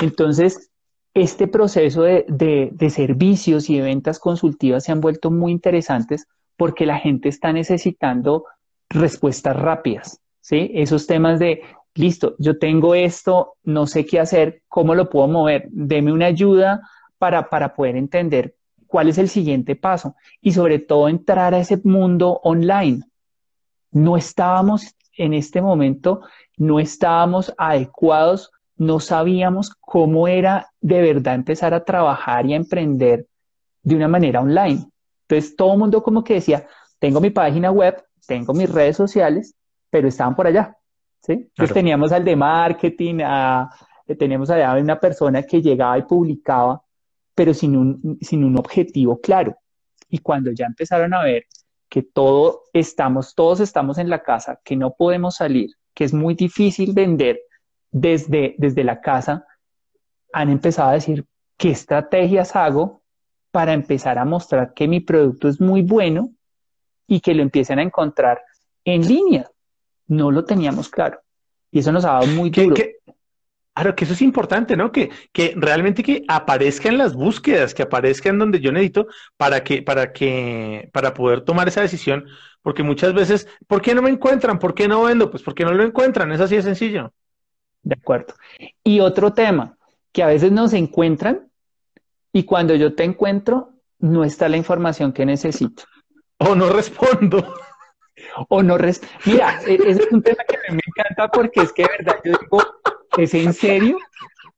[0.00, 0.70] Entonces,
[1.12, 6.86] este proceso de, de, servicios y de ventas consultivas se han vuelto muy interesantes porque
[6.86, 8.44] la gente está necesitando
[8.88, 10.20] respuestas rápidas.
[10.40, 10.70] ¿sí?
[10.74, 11.62] Esos temas de
[11.94, 15.68] listo, yo tengo esto, no sé qué hacer, ¿cómo lo puedo mover?
[15.70, 16.80] Deme una ayuda
[17.18, 18.54] para, para poder entender
[18.86, 23.02] cuál es el siguiente paso y sobre todo entrar a ese mundo online.
[23.92, 26.22] No estábamos en este momento,
[26.56, 33.26] no estábamos adecuados, no sabíamos cómo era de verdad empezar a trabajar y a emprender
[33.82, 34.86] de una manera online.
[35.28, 36.66] Entonces todo el mundo como que decía,
[36.98, 39.54] tengo mi página web, tengo mis redes sociales,
[39.90, 40.76] pero estaban por allá.
[41.20, 41.32] ¿Sí?
[41.32, 43.70] Entonces teníamos al de marketing, a,
[44.06, 46.82] eh, teníamos allá una persona que llegaba y publicaba,
[47.34, 49.56] pero sin un, sin un objetivo claro.
[50.08, 51.46] Y cuando ya empezaron a ver
[51.88, 56.34] que todo estamos, todos estamos en la casa, que no podemos salir, que es muy
[56.34, 57.40] difícil vender
[57.90, 59.44] desde, desde la casa,
[60.32, 63.02] han empezado a decir, ¿qué estrategias hago
[63.50, 66.30] para empezar a mostrar que mi producto es muy bueno
[67.06, 68.40] y que lo empiecen a encontrar
[68.84, 69.50] en línea?
[70.10, 71.20] No lo teníamos claro.
[71.70, 72.74] Y eso nos ha dado muy duro.
[73.72, 74.90] claro, que eso es importante, ¿no?
[74.90, 80.12] Que, que realmente que aparezcan las búsquedas, que aparezcan donde yo necesito para que, para
[80.12, 82.26] que, para poder tomar esa decisión.
[82.60, 84.58] Porque muchas veces, ¿por qué no me encuentran?
[84.58, 85.30] ¿Por qué no vendo?
[85.30, 87.12] Pues porque no lo encuentran, es así de sencillo.
[87.82, 88.34] De acuerdo.
[88.82, 89.78] Y otro tema,
[90.12, 91.48] que a veces nos encuentran
[92.32, 93.70] y cuando yo te encuentro,
[94.00, 95.84] no está la información que necesito.
[96.38, 97.54] O no respondo
[98.48, 98.76] o no
[99.26, 102.32] Mira, e, ese es un tema que me encanta porque es que de verdad yo
[102.40, 102.62] digo,
[103.16, 103.98] ¿es en serio?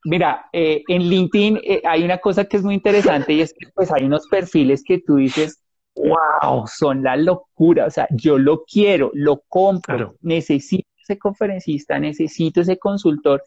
[0.05, 3.69] Mira, eh, en LinkedIn eh, hay una cosa que es muy interesante y es que
[3.75, 5.63] pues hay unos perfiles que tú dices,
[5.95, 12.63] wow, son la locura, o sea, yo lo quiero, lo compro, necesito ese conferencista, necesito
[12.63, 13.43] ese consultor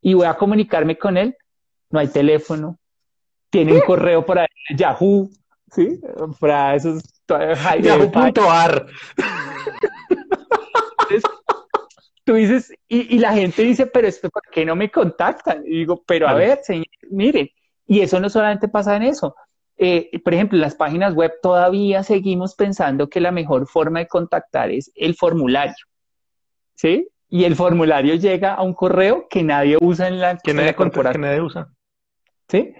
[0.00, 1.36] y voy a comunicarme con él,
[1.90, 2.78] no hay teléfono,
[3.50, 5.30] tiene un correo por ahí, Yahoo,
[5.72, 6.00] ¿sí?
[6.38, 7.02] Para esos
[7.80, 8.86] Yahoo.ar.
[12.24, 15.62] tú dices, y, la gente dice, pero esto, ¿por qué no me contactan?
[15.66, 17.48] Y digo, pero a ver, señor, miren,
[17.86, 19.34] y eso no solamente pasa en eso.
[19.78, 24.06] Eh, por ejemplo, en las páginas web todavía seguimos pensando que la mejor forma de
[24.06, 25.74] contactar es el formulario.
[26.74, 27.08] ¿Sí?
[27.28, 31.18] Y el formulario llega a un correo que nadie usa en la, que nadie, que
[31.18, 31.68] nadie usa.
[32.48, 32.74] ¿Sí?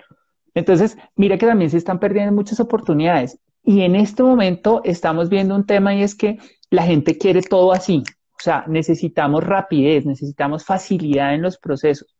[0.54, 3.38] Entonces, mira que también se están perdiendo muchas oportunidades.
[3.64, 6.38] Y en este momento estamos viendo un tema y es que
[6.70, 8.02] la gente quiere todo así.
[8.32, 12.16] O sea, necesitamos rapidez, necesitamos facilidad en los procesos.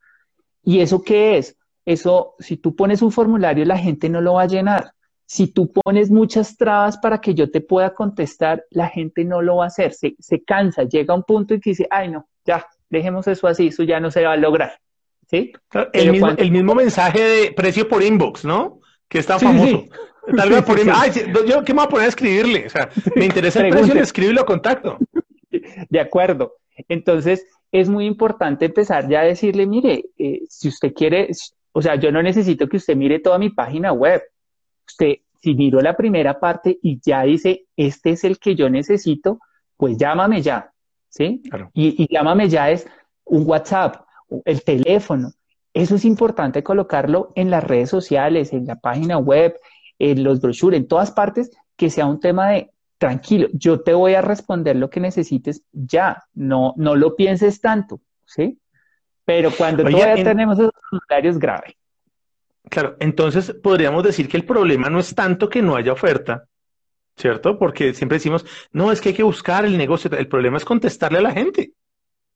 [0.62, 1.56] ¿Y eso qué es?
[1.84, 4.92] Eso, si tú pones un formulario, la gente no lo va a llenar.
[5.26, 9.56] Si tú pones muchas trabas para que yo te pueda contestar, la gente no lo
[9.56, 9.94] va a hacer.
[9.94, 13.68] Se, cansa, llega a un punto y que dice, ay, no, ya, dejemos eso así,
[13.68, 14.78] eso ya no se va a lograr.
[15.32, 15.52] ¿Sí?
[15.94, 18.80] El, mismo, el mismo mensaje de precio por inbox, ¿no?
[19.08, 19.86] Que es tan famoso.
[20.36, 21.10] Tal vez por Ay,
[21.48, 22.66] yo qué me voy a poner a escribirle.
[22.66, 24.98] O sea, me interesa el precio, le escribo y lo contacto.
[25.88, 26.56] De acuerdo.
[26.88, 31.30] Entonces, es muy importante empezar ya a decirle, mire, eh, si usted quiere,
[31.72, 34.22] o sea, yo no necesito que usted mire toda mi página web.
[34.86, 39.38] Usted, si miro la primera parte y ya dice, este es el que yo necesito,
[39.78, 40.72] pues llámame ya,
[41.08, 41.42] ¿sí?
[41.72, 42.86] Y, y llámame ya es
[43.24, 44.04] un WhatsApp,
[44.44, 45.32] el teléfono.
[45.74, 49.54] Eso es importante colocarlo en las redes sociales, en la página web,
[49.98, 52.70] en los brochures, en todas partes, que sea un tema de
[53.02, 58.00] tranquilo, yo te voy a responder lo que necesites ya, no, no lo pienses tanto,
[58.24, 58.60] ¿sí?
[59.24, 61.76] Pero cuando todavía tenemos esos formularios grave.
[62.70, 66.44] Claro, entonces podríamos decir que el problema no es tanto que no haya oferta,
[67.16, 67.58] ¿cierto?
[67.58, 71.18] Porque siempre decimos, no, es que hay que buscar el negocio, el problema es contestarle
[71.18, 71.72] a la gente.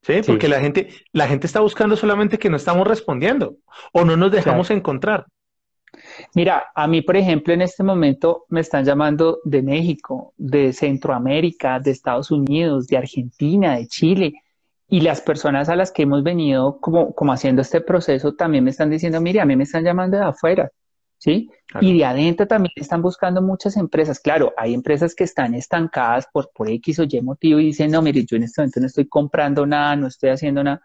[0.07, 0.21] ¿Sí?
[0.25, 3.57] Porque la gente, la gente está buscando solamente que no estamos respondiendo
[3.92, 5.27] o no nos dejamos encontrar.
[6.33, 11.81] Mira, a mí, por ejemplo, en este momento me están llamando de México, de Centroamérica,
[11.81, 14.35] de Estados Unidos, de Argentina, de Chile.
[14.88, 18.71] Y las personas a las que hemos venido como, como haciendo este proceso también me
[18.71, 20.71] están diciendo, mire, a mí me están llamando de afuera,
[21.27, 21.51] ¿sí?
[21.81, 24.21] Y de adentro también están buscando muchas empresas.
[24.21, 28.01] Claro, hay empresas que están estancadas por, por X o Y motivo y dicen, no,
[28.01, 30.81] mire, yo en este momento no estoy comprando nada, no estoy haciendo nada,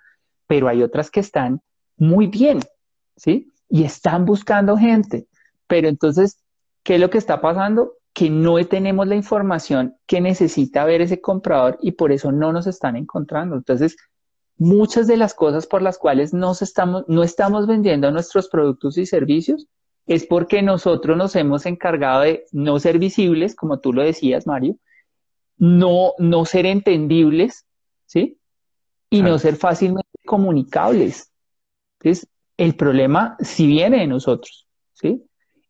[0.47, 1.61] pero hay otras que están
[1.95, 2.59] muy bien,
[3.15, 3.53] ¿sí?
[3.69, 5.27] Y están buscando gente.
[5.67, 6.43] Pero entonces,
[6.83, 7.93] ¿qué es lo que está pasando?
[8.11, 12.65] Que no tenemos la información que necesita ver ese comprador y por eso no nos
[12.65, 13.55] están encontrando.
[13.55, 13.95] Entonces,
[14.57, 19.67] muchas de las cosas por las cuales estamos, no estamos vendiendo nuestros productos y servicios
[20.07, 24.77] es porque nosotros nos hemos encargado de no ser visibles, como tú lo decías, Mario,
[25.57, 27.65] no, no ser entendibles,
[28.05, 28.37] ¿sí?
[29.09, 31.31] Y no ser fácilmente comunicables.
[31.99, 35.23] Entonces, el problema sí viene de nosotros, ¿sí?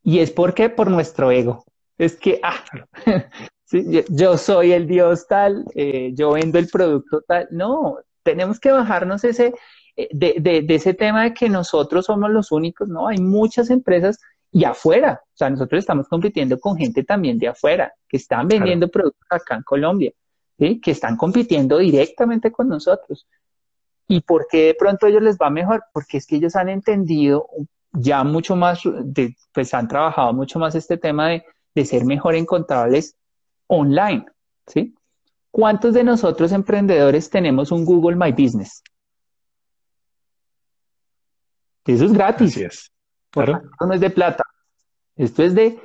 [0.03, 1.65] Y es porque por nuestro ego.
[1.97, 2.63] Es que, ah,
[4.09, 7.47] yo, soy el Dios tal, eh, yo vendo el producto tal.
[7.51, 9.53] No, tenemos que bajarnos ese,
[9.95, 13.07] de, de, de, ese tema de que nosotros somos los únicos, ¿no?
[13.07, 14.19] Hay muchas empresas
[14.51, 18.89] y afuera, o sea, nosotros estamos compitiendo con gente también de afuera, que están vendiendo
[18.89, 20.11] productos acá en Colombia,
[20.59, 20.81] ¿sí?
[20.81, 23.27] que están compitiendo directamente con nosotros.
[24.07, 25.85] ¿Y por qué de pronto a ellos les va mejor?
[25.93, 27.47] Porque es que ellos han entendido
[27.93, 32.35] ya mucho más, de, pues han trabajado mucho más este tema de, de ser mejor
[32.35, 33.15] encontrables
[33.67, 34.25] online,
[34.67, 34.93] ¿sí?
[35.49, 38.83] ¿Cuántos de nosotros emprendedores tenemos un Google My Business?
[41.85, 42.57] Eso es gratis.
[42.57, 42.91] es.
[43.29, 43.61] Claro.
[43.63, 44.43] Esto no es de plata.
[45.15, 45.79] Esto es de,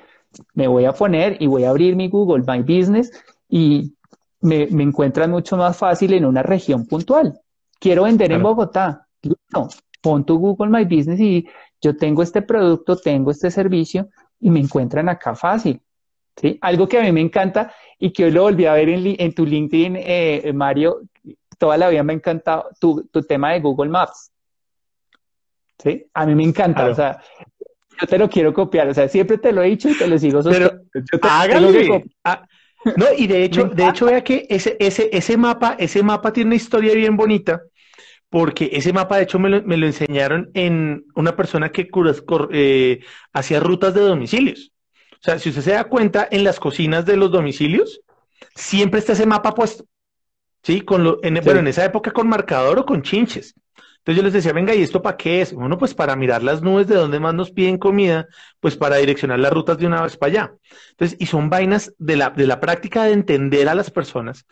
[0.55, 3.11] me voy a poner y voy a abrir mi Google My Business
[3.49, 3.95] y
[4.41, 7.41] me, me encuentran mucho más fácil en una región puntual.
[7.79, 9.07] Quiero vender en Bogotá.
[9.23, 9.69] Listo.
[10.01, 11.47] Pon tu Google My Business y
[11.81, 14.09] yo tengo este producto, tengo este servicio
[14.41, 15.81] y me encuentran acá fácil.
[16.37, 16.59] ¿sí?
[16.61, 19.45] Algo que a mí me encanta y que hoy lo volví a ver en, tu
[19.45, 21.01] LinkedIn, eh, Mario,
[21.59, 24.31] toda la vida me ha encantado tu, tu, tema de Google Maps.
[25.83, 26.07] ¿Sí?
[26.15, 27.21] A mí me encanta, o sea,
[28.01, 30.19] yo te lo quiero copiar, o sea, siempre te lo he dicho y te lo
[30.19, 30.73] sigo Pero
[31.23, 32.05] hágale.
[32.25, 32.47] Ah,
[32.97, 36.49] no, y de hecho, de hecho, vea que ese, ese, ese mapa, ese mapa tiene
[36.49, 37.63] una historia bien bonita
[38.29, 41.89] porque ese mapa de hecho me lo, enseñaron en una persona que
[42.51, 43.01] eh,
[43.33, 44.73] hacía rutas de domicilios.
[45.13, 48.01] O sea, si usted se da cuenta, en las cocinas de los domicilios
[48.55, 49.85] siempre está ese mapa puesto.
[50.63, 50.81] ¿Sí?
[50.81, 53.55] Con lo, en, Bueno, en esa época con marcador o con chinches.
[54.07, 55.53] Entonces yo les decía, venga, ¿y esto para qué es?
[55.53, 58.29] Bueno, pues para mirar las nubes de donde más nos piden comida,
[58.61, 60.55] pues para direccionar las rutas de una vez para allá.
[60.91, 64.47] Entonces, y son vainas de la, de la práctica de entender a las personas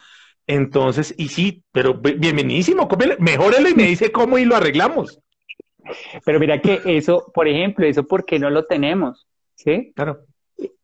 [0.47, 2.89] entonces, y sí, pero bienvenidísimo,
[3.19, 5.21] mejórelo y me dice cómo y lo arreglamos.
[6.25, 9.27] Pero mira que eso, por ejemplo, eso ¿por qué no lo tenemos?
[9.55, 9.93] ¿Sí?
[9.95, 10.21] Claro.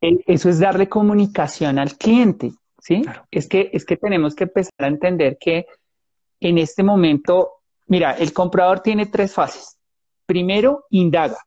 [0.00, 3.02] E, eso es darle comunicación al cliente, ¿sí?
[3.30, 5.66] Es, que, es que tenemos que empezar a entender que
[6.40, 7.59] en este momento,
[7.90, 9.76] mira, el comprador tiene tres fases.
[10.24, 11.38] Primero, indaga,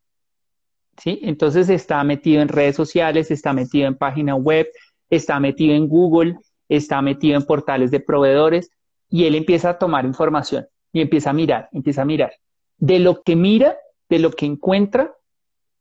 [0.97, 1.19] ¿sí?
[1.23, 4.67] Entonces está metido en redes sociales, está metido en página web,
[5.09, 6.35] está metido en Google,
[6.67, 8.69] está metido en portales de proveedores
[9.09, 12.33] y él empieza a tomar información y empieza a mirar, empieza a mirar.
[12.77, 13.77] De lo que mira,
[14.09, 15.15] de lo que encuentra,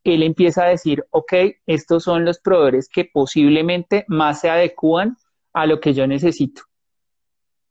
[0.05, 1.33] él empieza a decir, ok,
[1.67, 5.17] estos son los proveedores que posiblemente más se adecúan
[5.53, 6.63] a lo que yo necesito.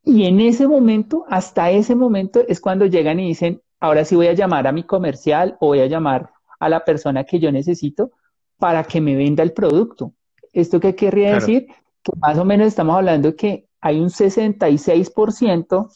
[0.03, 4.27] Y en ese momento, hasta ese momento, es cuando llegan y dicen, ahora sí voy
[4.27, 8.11] a llamar a mi comercial o voy a llamar a la persona que yo necesito
[8.57, 10.13] para que me venda el producto.
[10.53, 11.67] ¿Esto qué querría decir?
[12.03, 15.91] que más o menos estamos hablando que hay un 66%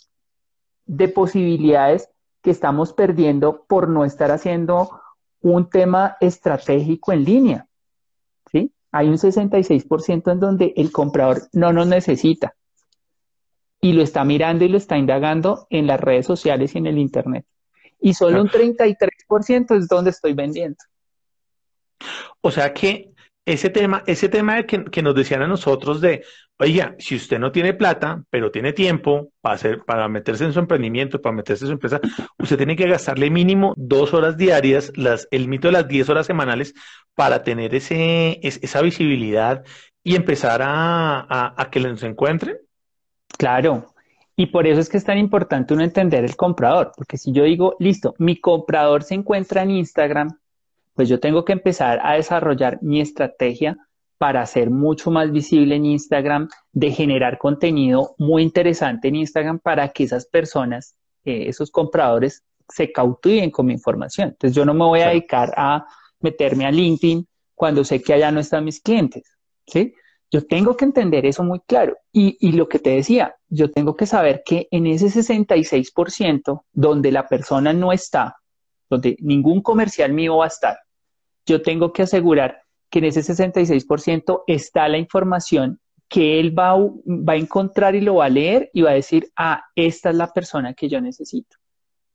[0.85, 2.09] de posibilidades
[2.41, 5.01] que estamos perdiendo por no estar haciendo
[5.41, 7.67] un tema estratégico en línea.
[8.51, 8.71] ¿sí?
[8.91, 12.55] Hay un 66% en donde el comprador no nos necesita
[13.85, 16.97] y lo está mirando y lo está indagando en las redes sociales y en el
[16.97, 17.45] Internet.
[18.01, 20.77] Y solo un 33% es donde estoy vendiendo.
[22.41, 23.11] O sea que
[23.45, 26.23] ese tema, ese tema de que, nos decían a nosotros de,
[26.57, 30.57] oiga, si usted no tiene plata, pero tiene tiempo para hacer, para meterse en su
[30.57, 32.01] emprendimiento, para meterse en su empresa,
[32.39, 36.25] usted tiene que gastarle mínimo dos horas diarias, las, el mito de las diez horas
[36.25, 36.73] semanales,
[37.13, 39.63] para tener ese, esa visibilidad
[40.03, 42.57] y empezar a, a, que nos encuentren.
[43.37, 43.87] Claro,
[44.35, 47.43] y por eso es que es tan importante uno entender el comprador, porque si yo
[47.43, 50.37] digo, listo, mi comprador se encuentra en Instagram,
[50.93, 53.77] pues yo tengo que empezar a desarrollar mi estrategia
[54.17, 59.89] para ser mucho más visible en Instagram, de generar contenido muy interesante en Instagram para
[59.89, 64.29] que esas personas, eh, esos compradores, se cautiven con mi información.
[64.29, 65.85] Entonces yo no me voy a dedicar a
[66.19, 69.23] meterme a LinkedIn cuando sé que allá no están mis clientes,
[69.67, 69.93] ¿sí?
[70.31, 71.97] Yo tengo que entender eso muy claro.
[72.11, 77.11] Y, y lo que te decía, yo tengo que saber que en ese 66% donde
[77.11, 78.37] la persona no está,
[78.89, 80.77] donde ningún comercial mío va a estar,
[81.45, 87.33] yo tengo que asegurar que en ese 66% está la información que él va, va
[87.33, 90.31] a encontrar y lo va a leer y va a decir, ah, esta es la
[90.31, 91.57] persona que yo necesito.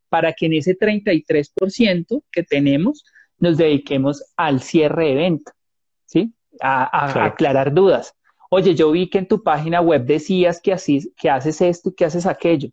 [0.08, 3.04] Para que en ese 33% que tenemos
[3.38, 5.52] nos dediquemos al cierre de venta,
[6.04, 6.32] ¿sí?
[6.62, 8.14] A, aclarar dudas.
[8.50, 11.94] Oye, yo vi que en tu página web decías que, así, que haces esto y
[11.94, 12.68] que haces aquello.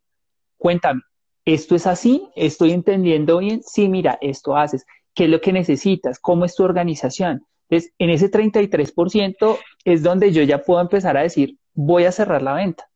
[0.57, 1.01] Cuéntame,
[1.45, 2.27] ¿esto es así?
[2.35, 3.61] ¿Estoy entendiendo bien?
[3.63, 7.45] Sí, mira, esto haces qué es lo que necesitas, cómo es tu organización.
[7.69, 12.41] Entonces, en ese 33% es donde yo ya puedo empezar a decir, voy a cerrar
[12.41, 12.87] la venta.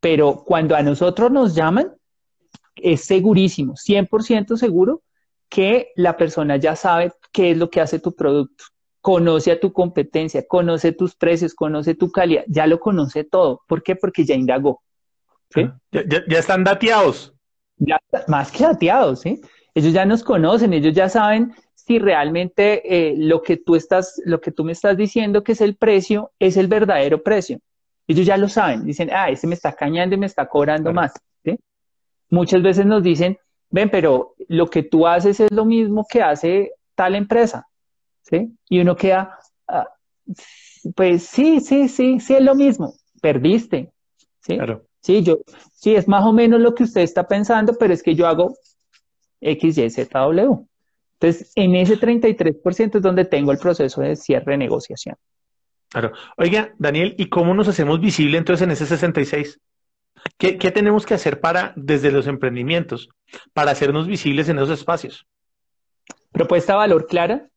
[0.00, 1.92] Pero cuando a nosotros nos llaman,
[2.76, 5.02] es segurísimo, 100% seguro
[5.48, 8.64] que la persona ya sabe qué es lo que hace tu producto,
[9.00, 13.62] conoce a tu competencia, conoce tus precios, conoce tu calidad, ya lo conoce todo.
[13.66, 13.96] ¿Por qué?
[13.96, 14.82] Porque ya indagó.
[15.50, 15.68] ¿sí?
[15.90, 17.34] Ya, ya, están dateados.
[17.78, 17.98] Ya,
[18.28, 19.40] más que dateados, ¿sí?
[19.74, 24.40] Ellos ya nos conocen, ellos ya saben si realmente eh, lo que tú estás, lo
[24.40, 27.58] que tú me estás diciendo que es el precio, es el verdadero precio.
[28.06, 31.12] Ellos ya lo saben, dicen, ah, ese me está cañando y me está cobrando más.
[32.28, 33.38] Muchas veces nos dicen,
[33.70, 37.66] ven, pero lo que tú haces es lo mismo que hace tal empresa.
[38.22, 38.52] ¿Sí?
[38.68, 39.88] Y uno queda, ah,
[40.94, 43.92] pues sí, sí, sí, sí es lo mismo, perdiste.
[44.40, 44.56] ¿sí?
[44.56, 44.84] Claro.
[45.00, 45.38] Sí, yo,
[45.72, 48.54] sí, es más o menos lo que usted está pensando, pero es que yo hago
[49.40, 50.66] X, Y, Z, W.
[51.20, 55.16] Entonces, en ese 33% es donde tengo el proceso de cierre de negociación.
[55.90, 56.12] Claro.
[56.36, 59.60] Oiga, Daniel, ¿y cómo nos hacemos visible entonces en ese 66?
[60.36, 63.08] ¿Qué, tenemos que hacer para, desde los emprendimientos,
[63.52, 65.26] para hacernos visibles en esos espacios?
[66.32, 67.48] Propuesta de valor clara,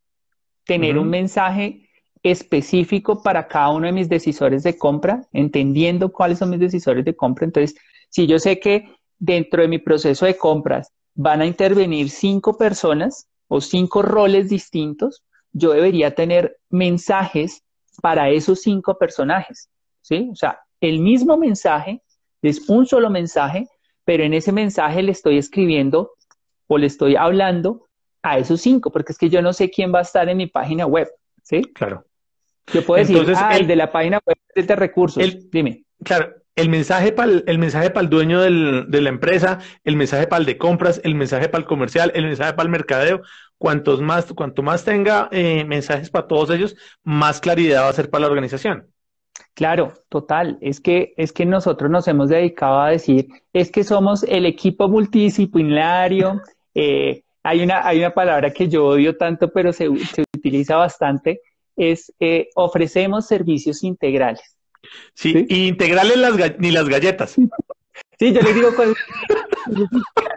[0.64, 1.88] tener un mensaje
[2.22, 7.14] específico para cada uno de mis decisores de compra, entendiendo cuáles son mis decisores de
[7.14, 7.44] compra.
[7.44, 7.76] Entonces,
[8.08, 8.88] si yo sé que
[9.18, 15.22] dentro de mi proceso de compras van a intervenir cinco personas, o cinco roles distintos,
[15.52, 17.62] yo debería tener mensajes
[18.02, 19.68] para esos cinco personajes,
[20.00, 20.28] ¿sí?
[20.32, 22.02] O sea, el mismo mensaje
[22.42, 23.68] es un solo mensaje,
[24.04, 26.12] pero en ese mensaje le estoy escribiendo
[26.66, 27.86] o le estoy hablando
[28.24, 30.46] a esos cinco, porque es que yo no sé quién va a estar en mi
[30.46, 31.08] página web,
[31.42, 31.62] ¿sí?
[31.74, 32.04] Claro.
[32.72, 35.84] Yo puedo decir, ah, el, de la página web es de recursos, dime.
[36.02, 39.96] Claro, el mensaje para el, el, mensaje para el dueño del, de la empresa, el
[39.96, 43.20] mensaje para el de compras, el mensaje para el comercial, el mensaje para el mercadeo.
[43.58, 48.08] Cuantos más, cuanto más tenga eh, mensajes para todos ellos, más claridad va a ser
[48.08, 48.88] para la organización.
[49.54, 50.58] Claro, total.
[50.60, 54.88] Es que, es que nosotros nos hemos dedicado a decir, es que somos el equipo
[54.88, 56.40] multidisciplinario.
[56.74, 61.40] Eh, hay, una, hay una palabra que yo odio tanto, pero se, se utiliza bastante,
[61.76, 64.56] es eh, ofrecemos servicios integrales.
[65.14, 67.36] Sí, y integrales las ni las galletas.
[68.16, 68.68] Sí, yo les digo,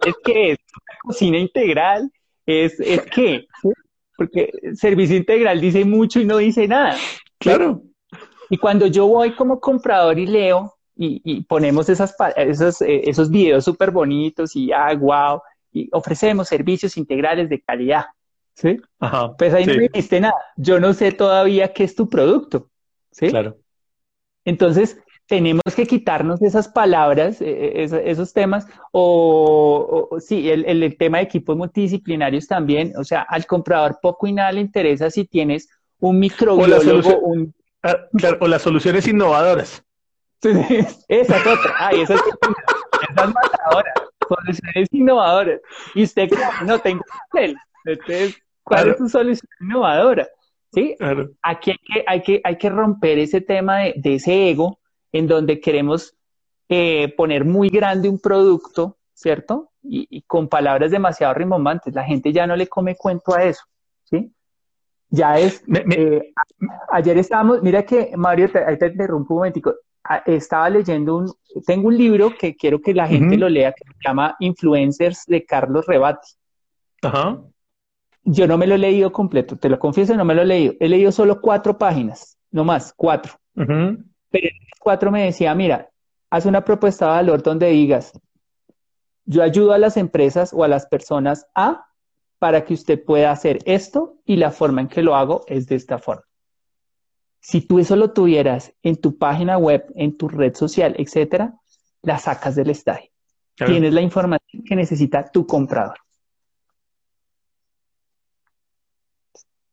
[0.06, 0.58] es que es
[1.04, 2.12] cocina integral,
[2.44, 3.46] es, es que,
[4.18, 6.98] porque servicio integral dice mucho y no dice nada.
[7.38, 7.84] Claro.
[8.50, 13.64] Y cuando yo voy como comprador y leo y, ponemos esas, esos, eh, esos videos
[13.64, 15.40] súper bonitos y, ah, wow,
[15.72, 18.06] y ofrecemos servicios integrales de calidad.
[18.54, 18.78] ¿Sí?
[19.00, 20.36] Ajá, pues ahí no me dijiste nada.
[20.56, 22.70] Yo no sé todavía qué es tu producto.
[23.12, 23.30] ¿Sí?
[23.30, 23.58] Claro.
[24.46, 24.98] Entonces,
[25.28, 31.56] tenemos que quitarnos esas palabras, eh, eh, esos temas, o, sí, el, tema de equipos
[31.58, 37.10] multidisciplinarios también, o sea, al comprador poco y nada le interesa si tienes un microbiólogo,
[37.10, 37.54] o, un...
[37.84, 37.98] Ah,
[38.40, 39.84] o las soluciones innovadoras.
[40.42, 43.94] esa es otra, ay, esa es, esa es matadora,
[44.28, 45.62] soluciones innovadoras.
[45.96, 46.30] Y usted,
[46.66, 47.04] no tengo
[47.86, 50.28] entonces, ¿cuál es su solución innovadora?
[50.74, 50.96] ¿sí?
[51.42, 54.80] Aquí hay que, hay, que, hay que romper ese tema de, ese ego
[55.12, 56.16] en donde queremos
[56.70, 59.72] eh, poner muy grande un producto, ¿cierto?
[59.82, 61.94] Y, con palabras demasiado rimbombantes.
[61.94, 63.64] La gente ya no le come cuento a eso,
[64.04, 64.34] ¿sí?
[65.10, 66.34] Ya es, eh,
[66.90, 69.74] ayer estábamos, mira que Mario, ahí te interrumpo un momentico,
[70.26, 71.34] estaba leyendo un,
[71.66, 75.46] tengo un libro que quiero que la gente lo lea, que se llama Influencers de
[75.46, 76.30] Carlos Rebati.
[77.02, 77.42] Ajá.
[78.24, 80.74] Yo no me lo he leído completo, te lo confieso, no me lo he leído.
[80.80, 83.34] He leído solo cuatro páginas, no más, cuatro.
[83.56, 85.90] Pero en cuatro me decía, mira,
[86.30, 88.12] haz una propuesta de valor donde digas,
[89.26, 91.86] yo ayudo a las empresas o a las personas a
[92.40, 95.76] para que usted pueda hacer esto y la forma en que lo hago es de
[95.76, 96.27] esta forma.
[97.40, 101.54] Si tú eso lo tuvieras en tu página web, en tu red social, etcétera,
[102.02, 103.10] la sacas del estadio.
[103.56, 105.98] Tienes la información que necesita tu comprador.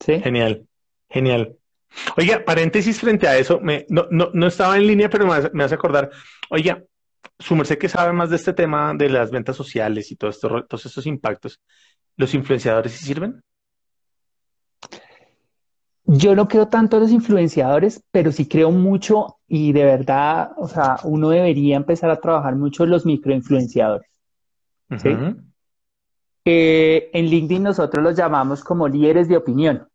[0.01, 0.21] ¿Sí?
[0.21, 0.67] Genial,
[1.11, 1.57] genial.
[2.17, 5.65] Oiga, paréntesis frente a eso, me, no, no, no, estaba en línea, pero me, me
[5.65, 6.11] hace acordar.
[6.51, 6.83] Oiga,
[7.39, 10.65] su merced que sabe más de este tema de las ventas sociales y todo esto,
[10.67, 11.61] todos estos impactos.
[12.17, 13.43] ¿Los influenciadores sí sirven?
[16.07, 20.69] Yo no creo tanto en los influenciadores, pero sí creo mucho y de verdad, o
[20.69, 24.11] sea, uno debería empezar a trabajar mucho los microinfluenciadores.
[24.99, 25.17] ¿sí?
[26.47, 29.89] en LinkedIn nosotros los llamamos como líderes de opinión.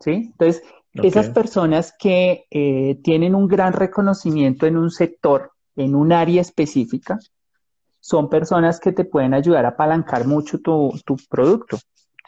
[0.00, 0.32] ¿sí?
[0.32, 0.62] Entonces,
[0.94, 7.18] esas personas que eh, tienen un gran reconocimiento en un sector, en un área específica,
[8.00, 10.92] son personas que te pueden ayudar a apalancar mucho tu,
[11.30, 11.78] producto.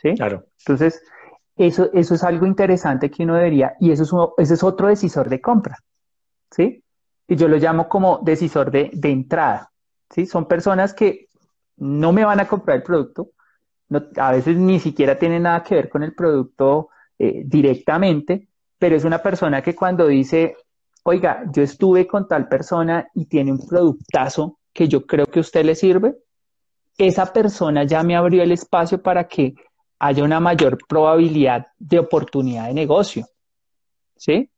[0.01, 0.15] ¿sí?
[0.15, 0.45] Claro.
[0.61, 1.03] Entonces,
[1.57, 5.41] eso, eso es algo interesante que uno debería, y eso es es otro decisor de
[5.41, 5.79] compra.
[6.51, 6.83] ¿sí?
[7.29, 9.71] Y yo lo llamo como decisor de, entrada.
[10.11, 10.27] ¿sí?
[10.27, 11.29] Son personas que
[11.77, 13.31] no me van a comprar el producto,
[14.17, 16.89] a veces ni siquiera tienen nada que ver con el producto
[17.19, 18.49] eh, directamente,
[18.79, 20.57] pero es una persona que cuando dice,
[21.05, 25.43] oiga, yo estuve con tal persona y tiene un productazo que yo creo que a
[25.43, 26.17] usted le sirve,
[26.99, 29.55] esa persona ya me abrió el espacio para que
[30.07, 33.27] haya una mayor probabilidad de oportunidad de negocio.
[34.17, 34.51] ¿Sí?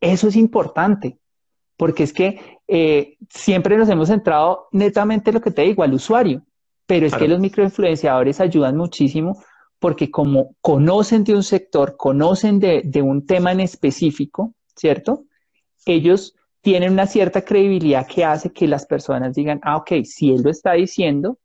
[0.00, 1.18] Eso es importante,
[1.76, 5.92] porque es que eh, siempre nos hemos centrado netamente en lo que te digo, al
[5.92, 6.42] usuario,
[6.86, 9.42] pero es que los microinfluenciadores ayudan muchísimo
[9.78, 15.24] porque como conocen de un sector, conocen de, de un tema en específico, ¿cierto?
[15.84, 20.42] Ellos tienen una cierta credibilidad que hace que las personas digan, ah, ok, si él
[20.42, 21.38] lo está diciendo,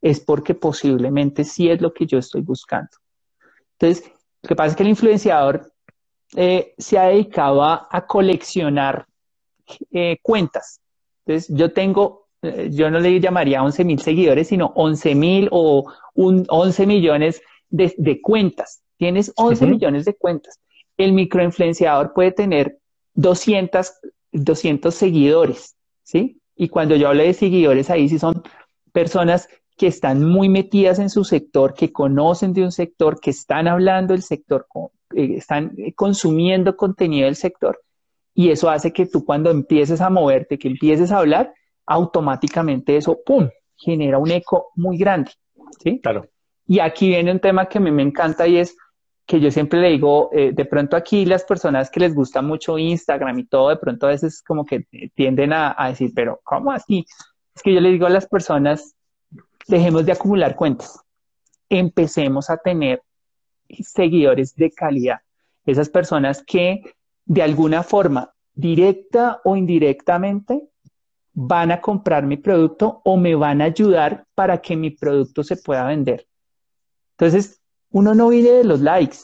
[0.00, 3.01] es porque posiblemente sí es lo que yo estoy buscando.
[3.82, 4.12] Entonces,
[4.42, 5.72] lo que pasa es que el influenciador
[6.36, 9.06] eh, se ha dedicado a, coleccionar
[9.90, 10.80] eh, cuentas.
[11.26, 15.92] Entonces, yo tengo, eh, yo no le llamaría 11 mil seguidores, sino 11 mil o
[16.14, 18.82] un, 11 millones de, cuentas.
[18.98, 20.60] Tienes 11 millones de cuentas.
[20.96, 22.78] El microinfluenciador puede tener
[23.14, 23.92] 200
[24.32, 26.40] 200 seguidores, ¿sí?
[26.56, 28.42] Y cuando yo hablo de seguidores, ahí sí son
[28.92, 33.68] personas que están muy metidas en su sector, que conocen de un sector, que están
[33.68, 34.66] hablando del sector,
[35.14, 37.80] eh, están eh, consumiendo contenido del sector.
[38.34, 41.52] Y eso hace que tú cuando empieces a moverte, que empieces a hablar,
[41.86, 45.32] automáticamente eso, ¡pum!, genera un eco muy grande.
[45.82, 46.00] ¿sí?
[46.00, 46.26] Claro.
[46.66, 48.76] Y aquí viene un tema que a mí me encanta y es
[49.26, 52.78] que yo siempre le digo, eh, de pronto aquí las personas que les gusta mucho
[52.78, 57.04] Instagram y todo, de pronto a veces como que tienden a, decir, pero ¿cómo así?
[57.54, 58.94] Es que yo le digo a las personas,
[59.66, 61.00] dejemos de acumular cuentas,
[61.68, 63.02] empecemos a tener
[63.68, 65.20] seguidores de calidad,
[65.64, 66.82] esas personas que
[67.24, 70.68] de alguna forma, directa o indirectamente,
[71.32, 75.56] van a comprar mi producto o me van a ayudar para que mi producto se
[75.56, 76.26] pueda vender.
[77.12, 77.60] Entonces,
[77.90, 79.18] uno no vive de los likes.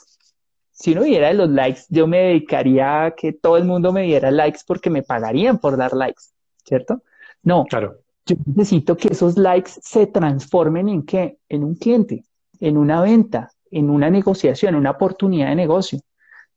[0.70, 4.02] Si uno viviera de los likes, yo me dedicaría a que todo el mundo me
[4.02, 6.22] diera likes porque me pagarían por dar likes,
[6.64, 7.02] ¿cierto?
[7.42, 7.64] No.
[7.64, 7.98] Claro.
[8.28, 11.38] Yo necesito que esos likes se transformen en qué?
[11.48, 12.24] En un cliente,
[12.60, 16.00] en una venta, en una negociación, en una oportunidad de negocio.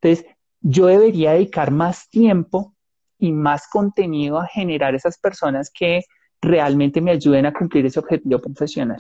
[0.02, 0.26] Entonces,
[0.60, 2.76] yo debería dedicar más tiempo
[3.18, 6.02] y más contenido a generar esas personas que
[6.42, 9.00] realmente me ayuden a cumplir ese objetivo profesional.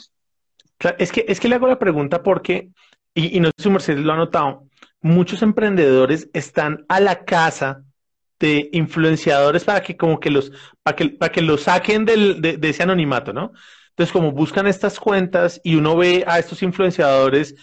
[0.97, 2.72] es que, es que le hago la pregunta porque
[3.13, 4.67] y, no sé si Mercedes lo ha notado,
[5.01, 7.84] muchos emprendedores están a la casa
[8.41, 10.51] de influenciadores para que como que los,
[10.83, 13.53] para que, para que los saquen del, de, ese anonimato, ¿no?
[13.91, 17.55] Entonces, como buscan estas cuentas y uno ve a estos influenciadores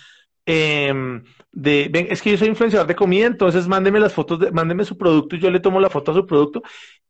[0.46, 4.50] em, de, ven, es que yo soy influenciador de comida, entonces mándeme las fotos, de,
[4.52, 6.62] mándeme su producto y yo le tomo la foto a su producto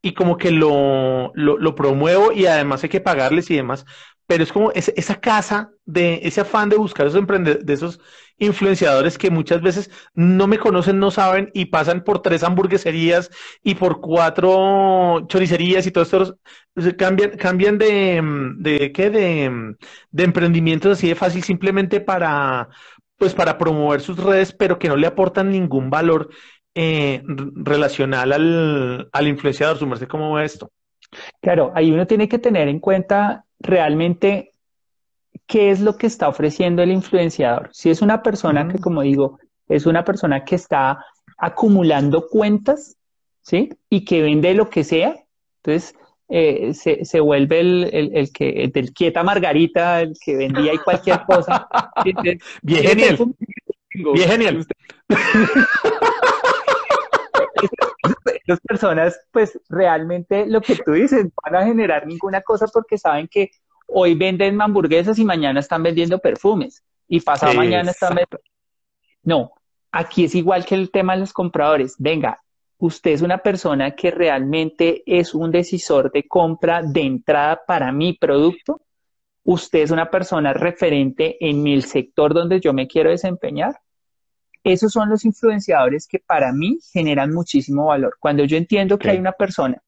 [0.03, 3.85] y como que lo, lo, lo promuevo y además hay que pagarles y demás
[4.29, 7.99] pero es como esa casa de ese afán de buscar esos emprendedores, de esos
[8.39, 13.31] influenciadores que muchas veces no me conocen, no saben y pasan por tres hamburgueserías
[13.63, 16.39] y por cuatro choricerías y todo esto
[16.97, 18.23] cambian, cambian de,
[18.59, 19.77] de qué de,
[20.11, 22.69] de emprendimientos así de fácil simplemente para
[23.17, 26.31] pues para promover sus redes, pero que no le aportan ningún valor
[26.75, 29.77] eh, relacional al, al influenciador.
[29.77, 30.71] ¿Su merced cómo ve esto?
[31.41, 34.55] Claro, ahí uno tiene que tener en cuenta realmente
[35.49, 37.71] qué es lo que está ofreciendo el influenciador.
[37.73, 41.05] Si es una persona que, como digo, es una persona que está
[41.39, 42.97] acumulando cuentas,
[43.43, 43.71] ¿sí?
[43.89, 45.17] Y que vende lo que sea,
[45.57, 45.95] entonces
[46.29, 51.67] eh, se, vuelve el, que, del quieta margarita, el que vendía y cualquier cosa.
[52.63, 53.19] Bien genial.
[53.95, 54.67] Bien genial.
[58.47, 63.29] Las personas, pues realmente lo que tú dices, van a generar ninguna cosa porque saben
[63.29, 63.51] que
[63.89, 68.41] hoy venden hamburguesas y mañana están vendiendo perfumes y pasado mañana están vendiendo...
[69.23, 69.53] No,
[69.91, 71.97] aquí es igual que el tema de los compradores.
[71.99, 72.39] Venga,
[72.77, 78.13] usted es una persona que realmente es un decisor de compra de entrada para mi
[78.13, 78.83] producto.
[79.45, 83.81] Usted es una persona referente en el sector donde yo me quiero desempeñar.
[84.63, 88.17] Esos son los influenciadores que para mí generan muchísimo valor.
[88.21, 89.83] Cuando yo entiendo que hay una persona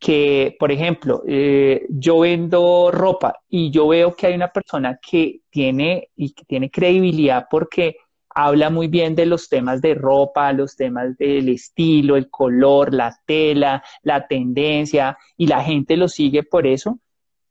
[0.00, 5.40] que, por ejemplo, eh, yo vendo ropa y yo veo que hay una persona que
[5.50, 7.96] tiene y que tiene credibilidad porque
[8.30, 13.18] habla muy bien de los temas de ropa, los temas del estilo, el color, la
[13.26, 17.00] tela, la tendencia y la gente lo sigue por eso.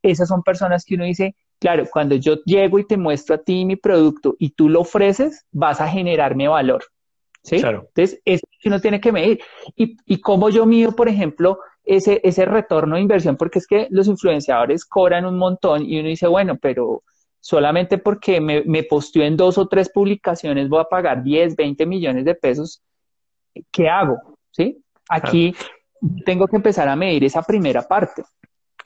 [0.01, 3.65] Esas son personas que uno dice, claro, cuando yo llego y te muestro a ti
[3.65, 6.85] mi producto y tú lo ofreces, vas a generarme valor.
[7.43, 7.59] ¿Sí?
[7.59, 7.85] Claro.
[7.87, 9.39] Entonces, eso que uno tiene que medir.
[9.75, 13.87] Y, y cómo yo mido, por ejemplo, ese, ese retorno de inversión, porque es que
[13.89, 17.03] los influenciadores cobran un montón y uno dice, bueno, pero
[17.39, 21.85] solamente porque me, me posteó en dos o tres publicaciones voy a pagar 10, 20
[21.85, 22.81] millones de pesos,
[23.71, 24.17] ¿qué hago?
[24.51, 24.77] ¿Sí?
[25.09, 25.55] Aquí
[26.25, 28.23] tengo que empezar a medir esa primera parte.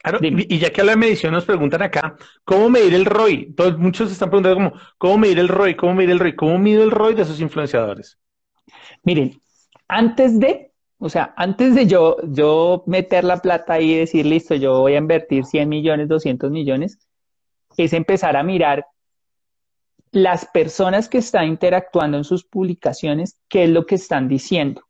[0.02, 3.52] Claro, y ya que habla de medición, nos preguntan acá, ¿cómo medir el ROI?
[3.54, 5.76] Todos, muchos están preguntando cómo, ¿cómo medir el ROI?
[5.76, 6.34] ¿Cómo medir el ROI?
[6.34, 8.18] ¿Cómo mido el ROI de esos influenciadores?
[9.04, 9.40] Miren,
[9.86, 10.71] antes de,
[11.04, 14.94] o sea, antes de yo, yo meter la plata ahí y decir, listo, yo voy
[14.94, 16.96] a invertir 100 millones, 200 millones,
[17.76, 18.86] es empezar a mirar
[20.12, 24.82] las personas que están interactuando en sus publicaciones, qué es lo que están diciendo,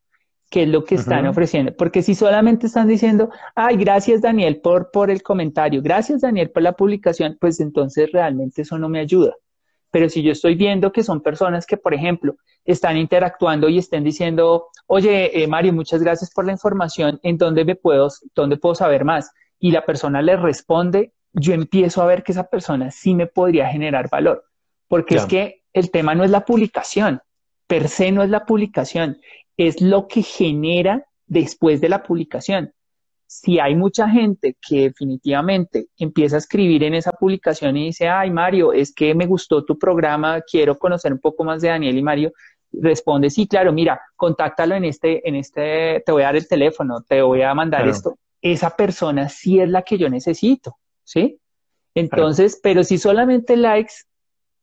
[0.50, 1.74] qué es lo que están ofreciendo.
[1.74, 6.62] Porque si solamente están diciendo, ay, gracias Daniel por, por el comentario, gracias Daniel por
[6.62, 9.32] la publicación, pues entonces realmente eso no me ayuda.
[9.92, 14.02] Pero si yo estoy viendo que son personas que, por ejemplo, están interactuando y estén
[14.02, 18.74] diciendo, oye, eh, Mario, muchas gracias por la información, ¿en dónde me puedo, dónde puedo
[18.74, 19.30] saber más?
[19.60, 23.68] Y la persona le responde, yo empiezo a ver que esa persona sí me podría
[23.68, 24.46] generar valor.
[24.88, 27.20] Porque es que el tema no es la publicación,
[27.66, 29.18] per se no es la publicación,
[29.58, 32.72] es lo que genera después de la publicación.
[33.34, 38.30] Si hay mucha gente que definitivamente empieza a escribir en esa publicación y dice, ay
[38.30, 42.02] Mario, es que me gustó tu programa, quiero conocer un poco más de Daniel y
[42.02, 42.32] Mario,
[42.72, 47.02] responde, sí, claro, mira, contáctalo en este, en este, te voy a dar el teléfono,
[47.08, 48.18] te voy a mandar esto.
[48.40, 50.76] Esa persona sí es la que yo necesito.
[51.04, 51.38] ¿sí?
[51.94, 53.94] Entonces, pero si solamente likes,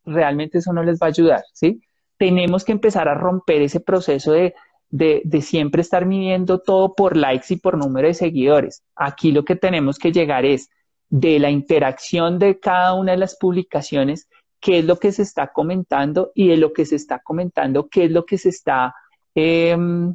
[0.04, 1.80] realmente eso no les va a ayudar, ¿sí?
[2.18, 4.54] Tenemos que empezar a romper ese proceso de,
[4.90, 8.82] de, de, siempre estar midiendo todo por likes y por número de seguidores.
[8.96, 10.68] Aquí lo que tenemos que llegar es
[11.08, 14.28] de la interacción de cada una de las publicaciones,
[14.60, 18.04] qué es lo que se está comentando y de lo que se está comentando, qué
[18.04, 18.94] es lo que se está,
[19.34, 20.14] em,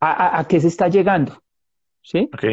[0.00, 1.42] a, a, qué se está llegando.
[2.02, 2.28] ¿Sí?
[2.32, 2.44] Ok.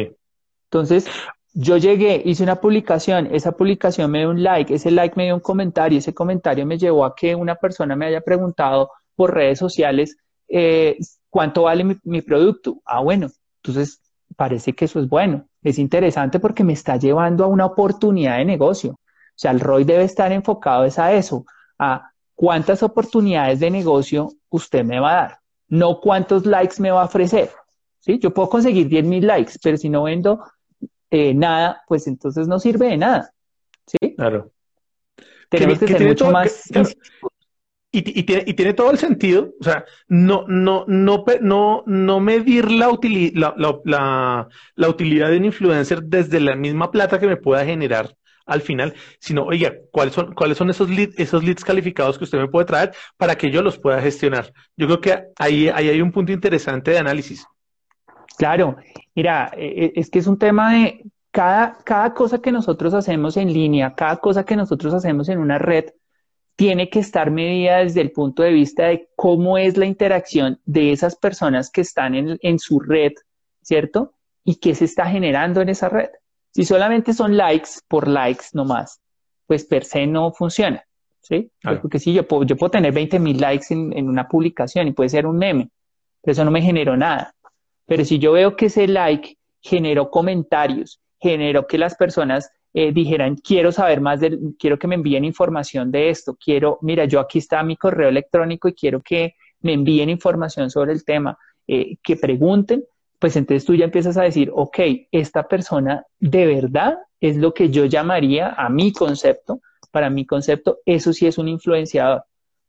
[0.64, 1.08] Entonces,
[1.54, 5.34] yo llegué, hice una publicación, esa publicación me dio un like, ese like me dio
[5.34, 9.58] un comentario, ese comentario me llevó a que una persona me haya preguntado por redes
[9.58, 10.16] sociales
[10.48, 10.96] eh,
[11.30, 12.80] cuánto vale mi, producto.
[12.84, 13.28] Ah, bueno,
[13.62, 14.00] entonces
[14.36, 18.44] parece que eso es bueno, es interesante porque me está llevando a una oportunidad de
[18.44, 18.92] negocio.
[18.92, 21.44] O sea, el ROI debe estar enfocado es a eso,
[21.78, 27.02] a cuántas oportunidades de negocio usted me va a dar, no cuántos likes me va
[27.02, 27.50] a ofrecer.
[28.00, 28.18] ¿Sí?
[28.20, 30.44] Yo puedo conseguir 10 mil likes, pero si no vendo
[31.10, 33.32] eh, nada, pues entonces no sirve de nada.
[33.86, 34.14] ¿Sí?
[34.16, 34.52] Claro.
[35.48, 36.70] Tenemos que, ser mucho más.
[37.90, 42.70] Y, tiene, y, tiene, todo el sentido, o sea, no, no, no, no, no medir
[42.70, 42.98] la,
[43.34, 48.14] la, la, utilidad de un influencer desde la misma plata que me pueda generar
[48.44, 52.38] al final, sino, oiga, ¿cuáles son, cuáles son esos, leads, esos leads calificados que usted
[52.38, 54.52] me puede traer para que yo los pueda gestionar?
[54.76, 57.46] Yo creo que ahí, ahí hay un punto interesante de análisis.
[58.36, 58.76] Claro,
[59.14, 63.36] mira, e, e, es que es un tema de cada, cada cosa que nosotros hacemos
[63.36, 65.86] en línea, cada cosa que nosotros hacemos en una red,
[66.58, 70.90] tiene que estar medida desde el punto de vista de cómo es la interacción de
[70.90, 73.12] esas personas que están en, en su red,
[73.62, 74.14] ¿cierto?
[74.42, 76.08] Y qué se está generando en esa red.
[76.52, 79.00] Si solamente son likes por likes nomás,
[79.46, 80.84] pues per se no funciona,
[81.20, 81.48] ¿sí?
[81.80, 84.92] Porque sí, yo puedo, yo puedo tener 20 mil likes en, en, una publicación y
[84.92, 85.70] puede ser un meme,
[86.20, 87.36] pero eso no me generó nada.
[87.86, 92.50] Pero si yo veo que ese like generó comentarios, generó que las personas
[92.80, 97.06] eh, dijeran, quiero saber más, de, quiero que me envíen información de esto, quiero, mira,
[97.06, 101.36] yo aquí está mi correo electrónico y quiero que me envíen información sobre el tema,
[101.66, 102.84] eh, que pregunten,
[103.18, 104.78] pues entonces tú ya empiezas a decir, ok,
[105.10, 109.60] esta persona de verdad es lo que yo llamaría a mi concepto,
[109.90, 112.22] para mi concepto, eso sí es un influenciador,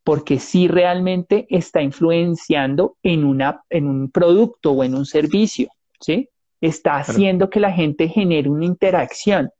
[0.03, 6.29] porque sí realmente está influenciando en, una, en un producto o en un servicio, ¿sí?
[6.61, 9.51] Está haciendo que la gente genere una interacción,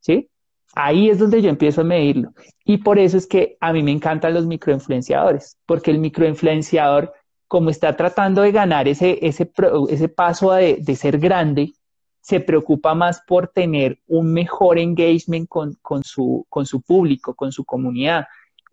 [0.00, 0.28] ¿sí?
[0.74, 2.32] Ahí es donde yo empiezo a medirlo.
[2.64, 7.12] Y por eso es que a mí me encantan los microinfluenciadores, porque el microinfluenciador
[7.50, 9.50] como está tratando de ganar ese, ese,
[9.88, 11.72] ese paso de, de, ser grande,
[12.20, 17.50] se preocupa más por tener un mejor engagement con, con, su, con su público, con
[17.50, 18.26] su comunidad.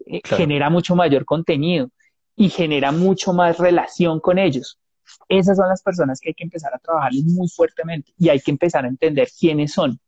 [0.06, 1.90] Eh, genera mucho mayor contenido
[2.36, 4.80] y genera mucho más relación con ellos.
[5.28, 8.52] Esas son las personas que hay que empezar a trabajar muy fuertemente y hay que
[8.52, 10.00] empezar a entender quiénes son,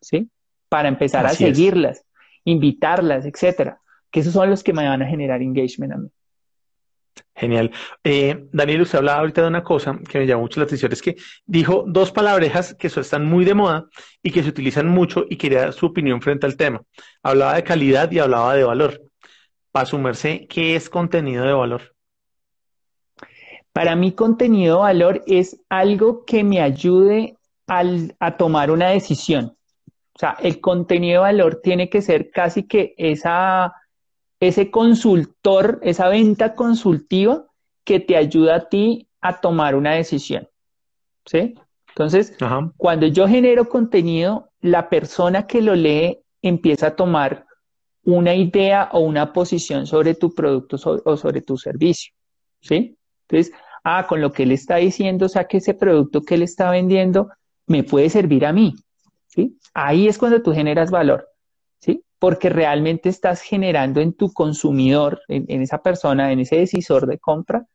[0.00, 0.30] ¿sí?
[0.68, 2.04] Para empezar a seguirlas,
[2.44, 3.80] invitarlas, etcétera.
[4.10, 6.08] Que esos son los que me van a generar engagement a mí.
[7.36, 7.72] Genial.
[8.04, 11.02] Eh, Daniel, usted hablaba ahorita de una cosa que me llamó mucho la atención, es
[11.02, 13.86] que dijo dos palabrejas que están muy de moda
[14.22, 16.82] y que se utilizan mucho y quería su opinión frente al tema.
[17.22, 19.02] Hablaba de calidad y hablaba de valor.
[19.72, 21.94] Para su merced, ¿qué es contenido de valor?
[23.72, 27.36] Para mí, contenido de valor es algo que me ayude
[27.66, 29.56] a tomar una decisión.
[30.14, 33.74] O sea, el contenido de valor tiene que ser casi que esa
[34.40, 37.46] ese consultor, esa venta consultiva
[37.84, 40.48] que te ayuda a ti a tomar una decisión.
[41.24, 41.54] ¿Sí?
[41.88, 42.36] Entonces,
[42.76, 47.46] cuando yo genero contenido, la persona que lo lee empieza a tomar
[48.02, 52.12] una idea o una posición sobre tu producto o sobre tu servicio.
[52.60, 52.98] ¿Sí?
[53.28, 53.54] Entonces,
[53.84, 56.70] ah, con lo que él está diciendo, o sea, que ese producto que él está
[56.70, 57.30] vendiendo
[57.66, 58.74] me puede servir a mí.
[59.34, 59.58] ¿Sí?
[59.74, 61.28] Ahí es cuando tú generas valor
[62.24, 67.66] porque realmente estás generando en tu consumidor, en, esa persona, en ese decisor de compra,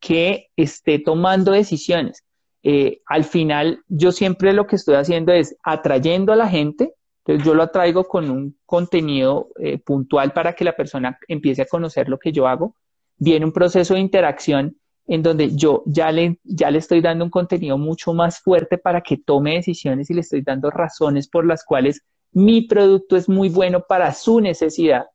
[0.00, 2.24] que esté tomando decisiones.
[2.62, 7.44] Eh, al final, yo siempre lo que estoy haciendo es atrayendo a la gente, entonces
[7.44, 12.08] yo lo atraigo con un contenido eh, puntual para que la persona empiece a conocer
[12.08, 12.76] lo que yo hago.
[13.18, 17.30] Viene un proceso de interacción en donde yo ya le, ya le estoy dando un
[17.30, 21.64] contenido mucho más fuerte para que tome decisiones y le estoy dando razones por las
[21.64, 22.02] cuales
[22.32, 25.06] mi producto es muy bueno para su necesidad,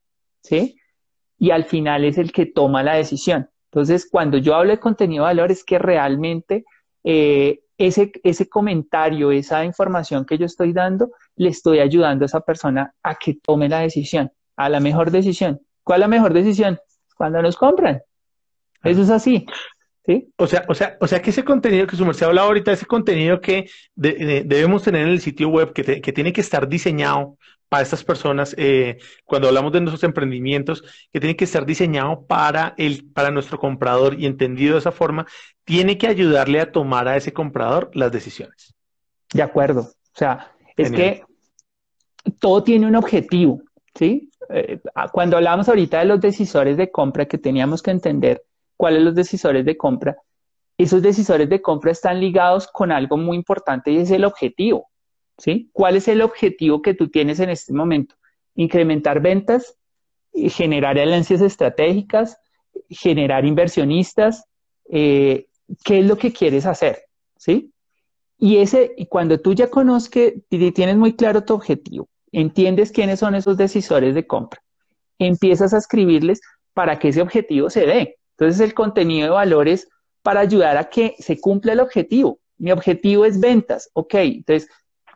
[0.42, 0.76] ¿sí?
[1.38, 3.48] Y al final es el que toma la decisión.
[3.70, 6.64] Entonces, cuando yo hablo de contenido de valor, es que realmente
[7.04, 12.40] eh, ese, ese comentario, esa información que yo estoy dando, le estoy ayudando a esa
[12.40, 15.60] persona a que tome la decisión, a la mejor decisión.
[15.84, 16.78] ¿Cuál es la mejor decisión?
[17.16, 18.02] Cuando nos compran.
[18.82, 19.46] Eso es así.
[20.06, 20.28] ¿Sí?
[20.36, 22.84] O sea, o sea, o sea que ese contenido que su merced habla ahorita, ese
[22.84, 27.38] contenido que debemos tener en el sitio web, que, que, tiene que estar diseñado
[27.70, 32.74] para estas personas, eh, cuando hablamos de nuestros emprendimientos, que tiene que estar diseñado para
[32.76, 35.26] el, para nuestro comprador y entendido de esa forma,
[35.64, 38.74] tiene que ayudarle a tomar a ese comprador las decisiones.
[39.32, 39.80] De acuerdo.
[39.80, 41.22] O sea, es que
[42.38, 43.62] todo tiene un objetivo,
[43.94, 44.30] ¿sí?
[44.50, 44.78] Eh,
[45.12, 48.44] cuando hablamos ahorita de los decisores de compra que teníamos que entender
[48.84, 50.14] cuáles los decisores de compra.
[50.76, 54.90] Esos decisores de compra están ligados con algo muy importante y es el objetivo.
[55.38, 55.70] ¿sí?
[55.72, 58.14] ¿Cuál es el objetivo que tú tienes en este momento?
[58.56, 59.78] Incrementar ventas,
[60.34, 62.36] generar alianzas estratégicas,
[62.90, 64.44] generar inversionistas.
[64.90, 65.46] Eh,
[65.82, 67.04] ¿Qué es lo que quieres hacer?
[67.38, 67.72] ¿Sí?
[68.38, 73.56] Y ese, cuando tú ya conozcas, tienes muy claro tu objetivo, entiendes quiénes son esos
[73.56, 74.60] decisores de compra,
[75.18, 76.42] empiezas a escribirles
[76.74, 78.18] para que ese objetivo se dé.
[78.38, 79.88] Entonces el contenido de valores
[80.22, 82.38] para ayudar a que se cumpla el objetivo.
[82.58, 84.14] Mi objetivo es ventas, ok.
[84.14, 84.68] Entonces,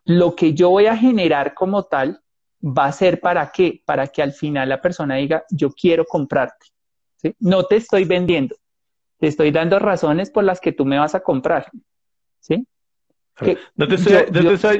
[0.04, 2.20] lo que yo voy a generar como tal
[2.62, 3.82] va a ser para qué?
[3.84, 6.66] Para que al final la persona diga, yo quiero comprarte.
[7.40, 8.56] No te estoy vendiendo,
[9.18, 11.70] te estoy dando razones por las que tú me vas a comprar.
[12.40, 12.66] ¿sí?
[13.76, 14.12] no, te estoy,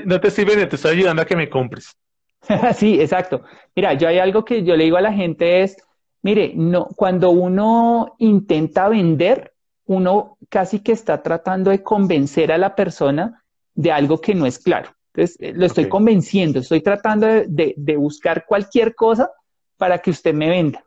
[0.07, 1.97] no, te estoy, vendiendo, te estoy ayudando a que me compres.
[2.77, 3.43] sí, exacto.
[3.75, 5.77] Mira, yo hay algo que yo le digo a la gente es,
[6.23, 9.53] Mire, no, cuando uno intenta vender,
[9.87, 13.45] uno casi que está tratando de convencer a la persona
[13.75, 14.91] de algo que no es claro.
[15.15, 19.31] Entonces, eh, lo estoy convenciendo, estoy tratando de, de, buscar cualquier cosa
[19.77, 20.85] para que usted me venda,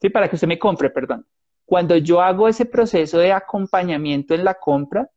[0.00, 0.10] ¿sí?
[0.10, 1.26] para que usted me compre, perdón.
[1.64, 5.08] Cuando yo hago ese proceso de acompañamiento en la compra,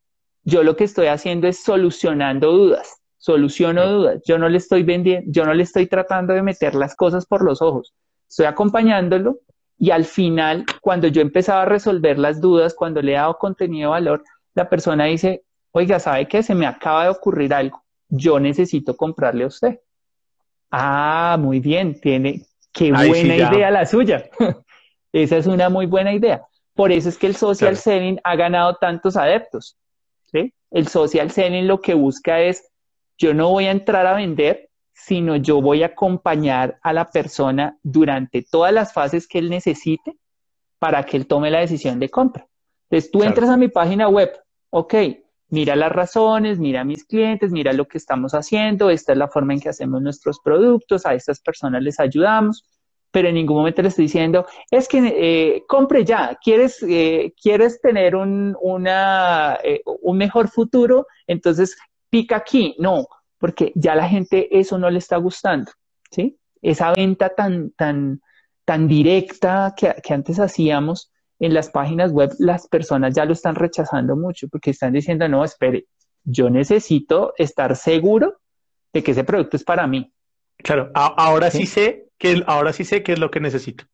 [0.44, 4.22] yo lo que estoy haciendo es solucionando dudas, soluciono dudas.
[4.26, 7.44] Yo no le estoy vendiendo, yo no le estoy tratando de meter las cosas por
[7.44, 7.94] los ojos
[8.30, 9.40] estoy acompañándolo
[9.78, 13.90] y al final, cuando yo empezaba a resolver las dudas, cuando le he dado contenido
[13.90, 14.24] de valor,
[14.54, 16.44] la persona dice, oiga, ¿sabe qué?
[16.44, 17.84] Se me acaba de ocurrir algo.
[18.08, 19.80] Yo necesito comprarle a usted.
[20.72, 24.30] Ah, muy bien, tiene, qué buena idea la suya.
[25.12, 26.46] Esa es una muy buena idea.
[26.74, 29.78] Por eso es que el social selling ha ganado tantos adeptos.
[30.32, 30.54] ¿sí?
[30.72, 32.70] El social selling lo que busca es,
[33.18, 37.78] yo no voy a entrar a vender, sino yo voy a acompañar a la persona
[37.84, 40.18] durante todas las fases que él necesite
[40.80, 42.48] para que él tome la decisión de compra.
[42.90, 44.32] Entonces tú entras a mi página web,
[44.70, 44.96] ok,
[45.50, 49.28] mira las razones, mira a mis clientes, mira lo que estamos haciendo, esta es la
[49.28, 52.64] forma en que hacemos nuestros productos, a estas personas les ayudamos,
[53.12, 57.82] pero en ningún momento le estoy diciendo, es que eh, compre ya, quieres, eh, quieres
[57.82, 61.78] tener un, una, eh, un mejor futuro, entonces
[62.10, 62.76] pica aquí.
[62.80, 63.08] No,
[63.38, 65.72] porque ya la gente eso no le está gustando,
[66.12, 66.38] ¿sí?
[66.62, 68.22] Esa venta tan, tan,
[68.64, 73.56] tan directa que, que antes hacíamos, en las páginas web las personas ya lo están
[73.56, 75.86] rechazando mucho porque están diciendo, no, espere,
[76.24, 78.40] yo necesito estar seguro
[78.94, 80.12] de que ese producto es para mí.
[80.58, 83.86] Claro, ahora sí, sé que ahora sí sé qué es lo que necesito.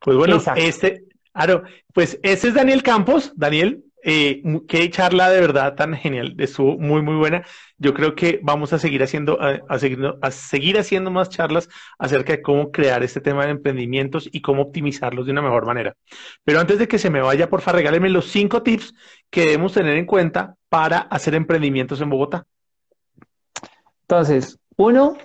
[0.00, 1.62] Pues bueno, este, claro,
[1.92, 3.32] pues ese es Daniel Campos.
[3.34, 7.44] Daniel, eh, qué charla de verdad tan genial, estuvo muy, muy buena.
[7.78, 12.34] Yo creo que vamos a seguir haciendo, a, seguir, a seguir haciendo más charlas acerca
[12.34, 15.96] de cómo crear este tema de emprendimientos y cómo optimizarlos de una mejor manera.
[16.44, 18.94] Pero antes de que se me vaya, porfa, regálenme los cinco tips
[19.30, 22.46] que debemos tener en cuenta para hacer emprendimientos en Bogotá.
[24.02, 25.16] Entonces, uno,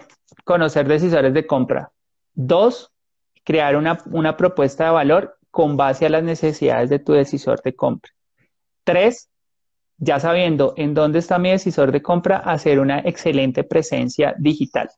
[0.46, 1.92] conocer decisores de compra.
[2.34, 2.94] Dos,
[3.44, 7.76] crear una, una propuesta de valor con base a las necesidades de tu decisor de
[7.76, 8.12] compra.
[8.90, 9.30] Tres,
[9.98, 14.90] ya sabiendo en dónde está mi decisor de compra, hacer una excelente presencia digital.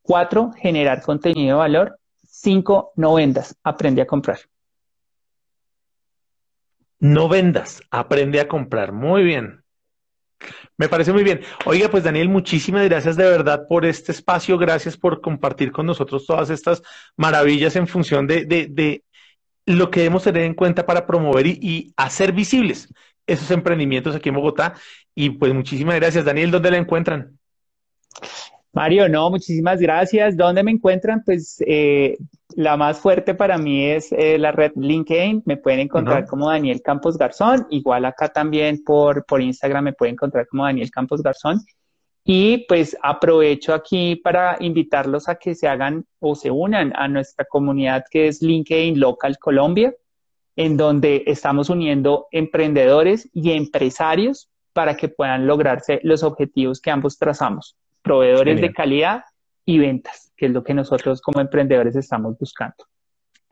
[0.00, 1.98] Cuatro, generar contenido de valor.
[2.26, 4.38] Cinco, no vendas, aprende a comprar.
[6.98, 8.92] No vendas, aprende a comprar.
[8.92, 9.62] Muy bien.
[10.78, 11.42] Me parece muy bien.
[11.66, 14.56] Oiga, pues Daniel, muchísimas gracias de verdad por este espacio.
[14.56, 16.82] Gracias por compartir con nosotros todas estas
[17.18, 19.03] maravillas en función de, de,
[19.66, 22.92] lo que debemos tener en cuenta para promover y, hacer visibles
[23.26, 24.74] esos emprendimientos aquí en Bogotá.
[25.14, 26.24] Y pues muchísimas gracias.
[26.24, 27.38] Daniel, ¿dónde la encuentran?
[28.72, 30.36] Mario, no, muchísimas gracias.
[30.36, 31.22] ¿Dónde me encuentran?
[31.24, 32.18] Pues eh,
[32.56, 35.44] la más fuerte para mí es eh, la red LinkedIn.
[35.46, 37.66] Me pueden encontrar como Daniel Campos Garzón.
[37.70, 41.60] Igual acá también por, por Instagram me pueden encontrar como Daniel Campos Garzón.
[42.24, 47.44] Y pues aprovecho aquí para invitarlos a que se hagan o se unan a nuestra
[47.44, 49.94] comunidad que es LinkedIn Local Colombia,
[50.56, 57.18] en donde estamos uniendo emprendedores y empresarios para que puedan lograrse los objetivos que ambos
[57.18, 59.24] trazamos, proveedores de calidad
[59.66, 62.86] y ventas, que es lo que nosotros como emprendedores estamos buscando.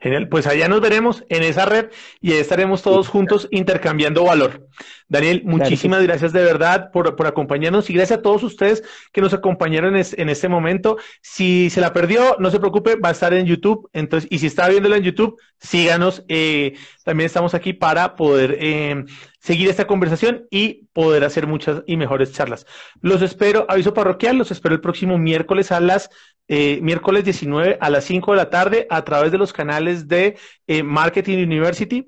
[0.03, 1.85] Genial, pues allá nos veremos en esa red
[2.19, 4.67] y ahí estaremos todos juntos intercambiando valor.
[5.07, 8.83] Daniel, muchísimas gracias de verdad por, por, acompañarnos y gracias a todos ustedes
[9.13, 10.97] que nos acompañaron en, este momento.
[11.21, 13.89] Si se la perdió, no se preocupe, va a estar en YouTube.
[13.93, 16.25] Entonces, y si está viéndola en YouTube, síganos.
[16.27, 16.73] Eh,
[17.05, 19.05] también estamos aquí para poder eh,
[19.39, 22.65] seguir esta conversación y poder hacer muchas y mejores charlas.
[23.01, 26.09] Los espero, aviso parroquial, los espero el próximo miércoles a las
[26.47, 30.37] eh, miércoles 19 a las 5 de la tarde a través de los canales de
[30.67, 32.05] eh, Marketing University.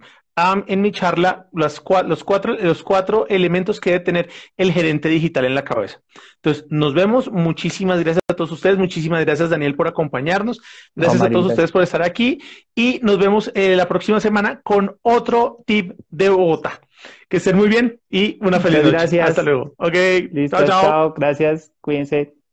[0.68, 5.46] en mi charla los, los, cuatro, los cuatro elementos que debe tener el gerente digital
[5.46, 6.02] en la cabeza.
[6.36, 7.32] Entonces, nos vemos.
[7.32, 8.78] Muchísimas gracias a todos ustedes.
[8.78, 10.62] Muchísimas gracias, Daniel, por acompañarnos.
[10.94, 12.40] Gracias a todos ustedes por estar aquí.
[12.76, 16.82] Y nos vemos eh, la próxima semana con otro tip de Bogotá.
[17.30, 18.92] Que estén muy bien y una feliz noche.
[18.92, 19.30] Gracias.
[19.30, 19.74] Hasta luego.
[19.78, 19.96] Ok.
[20.34, 20.82] Listo, chao.
[20.82, 21.14] chao.
[21.14, 21.72] Gracias.
[21.80, 22.45] Cuídense.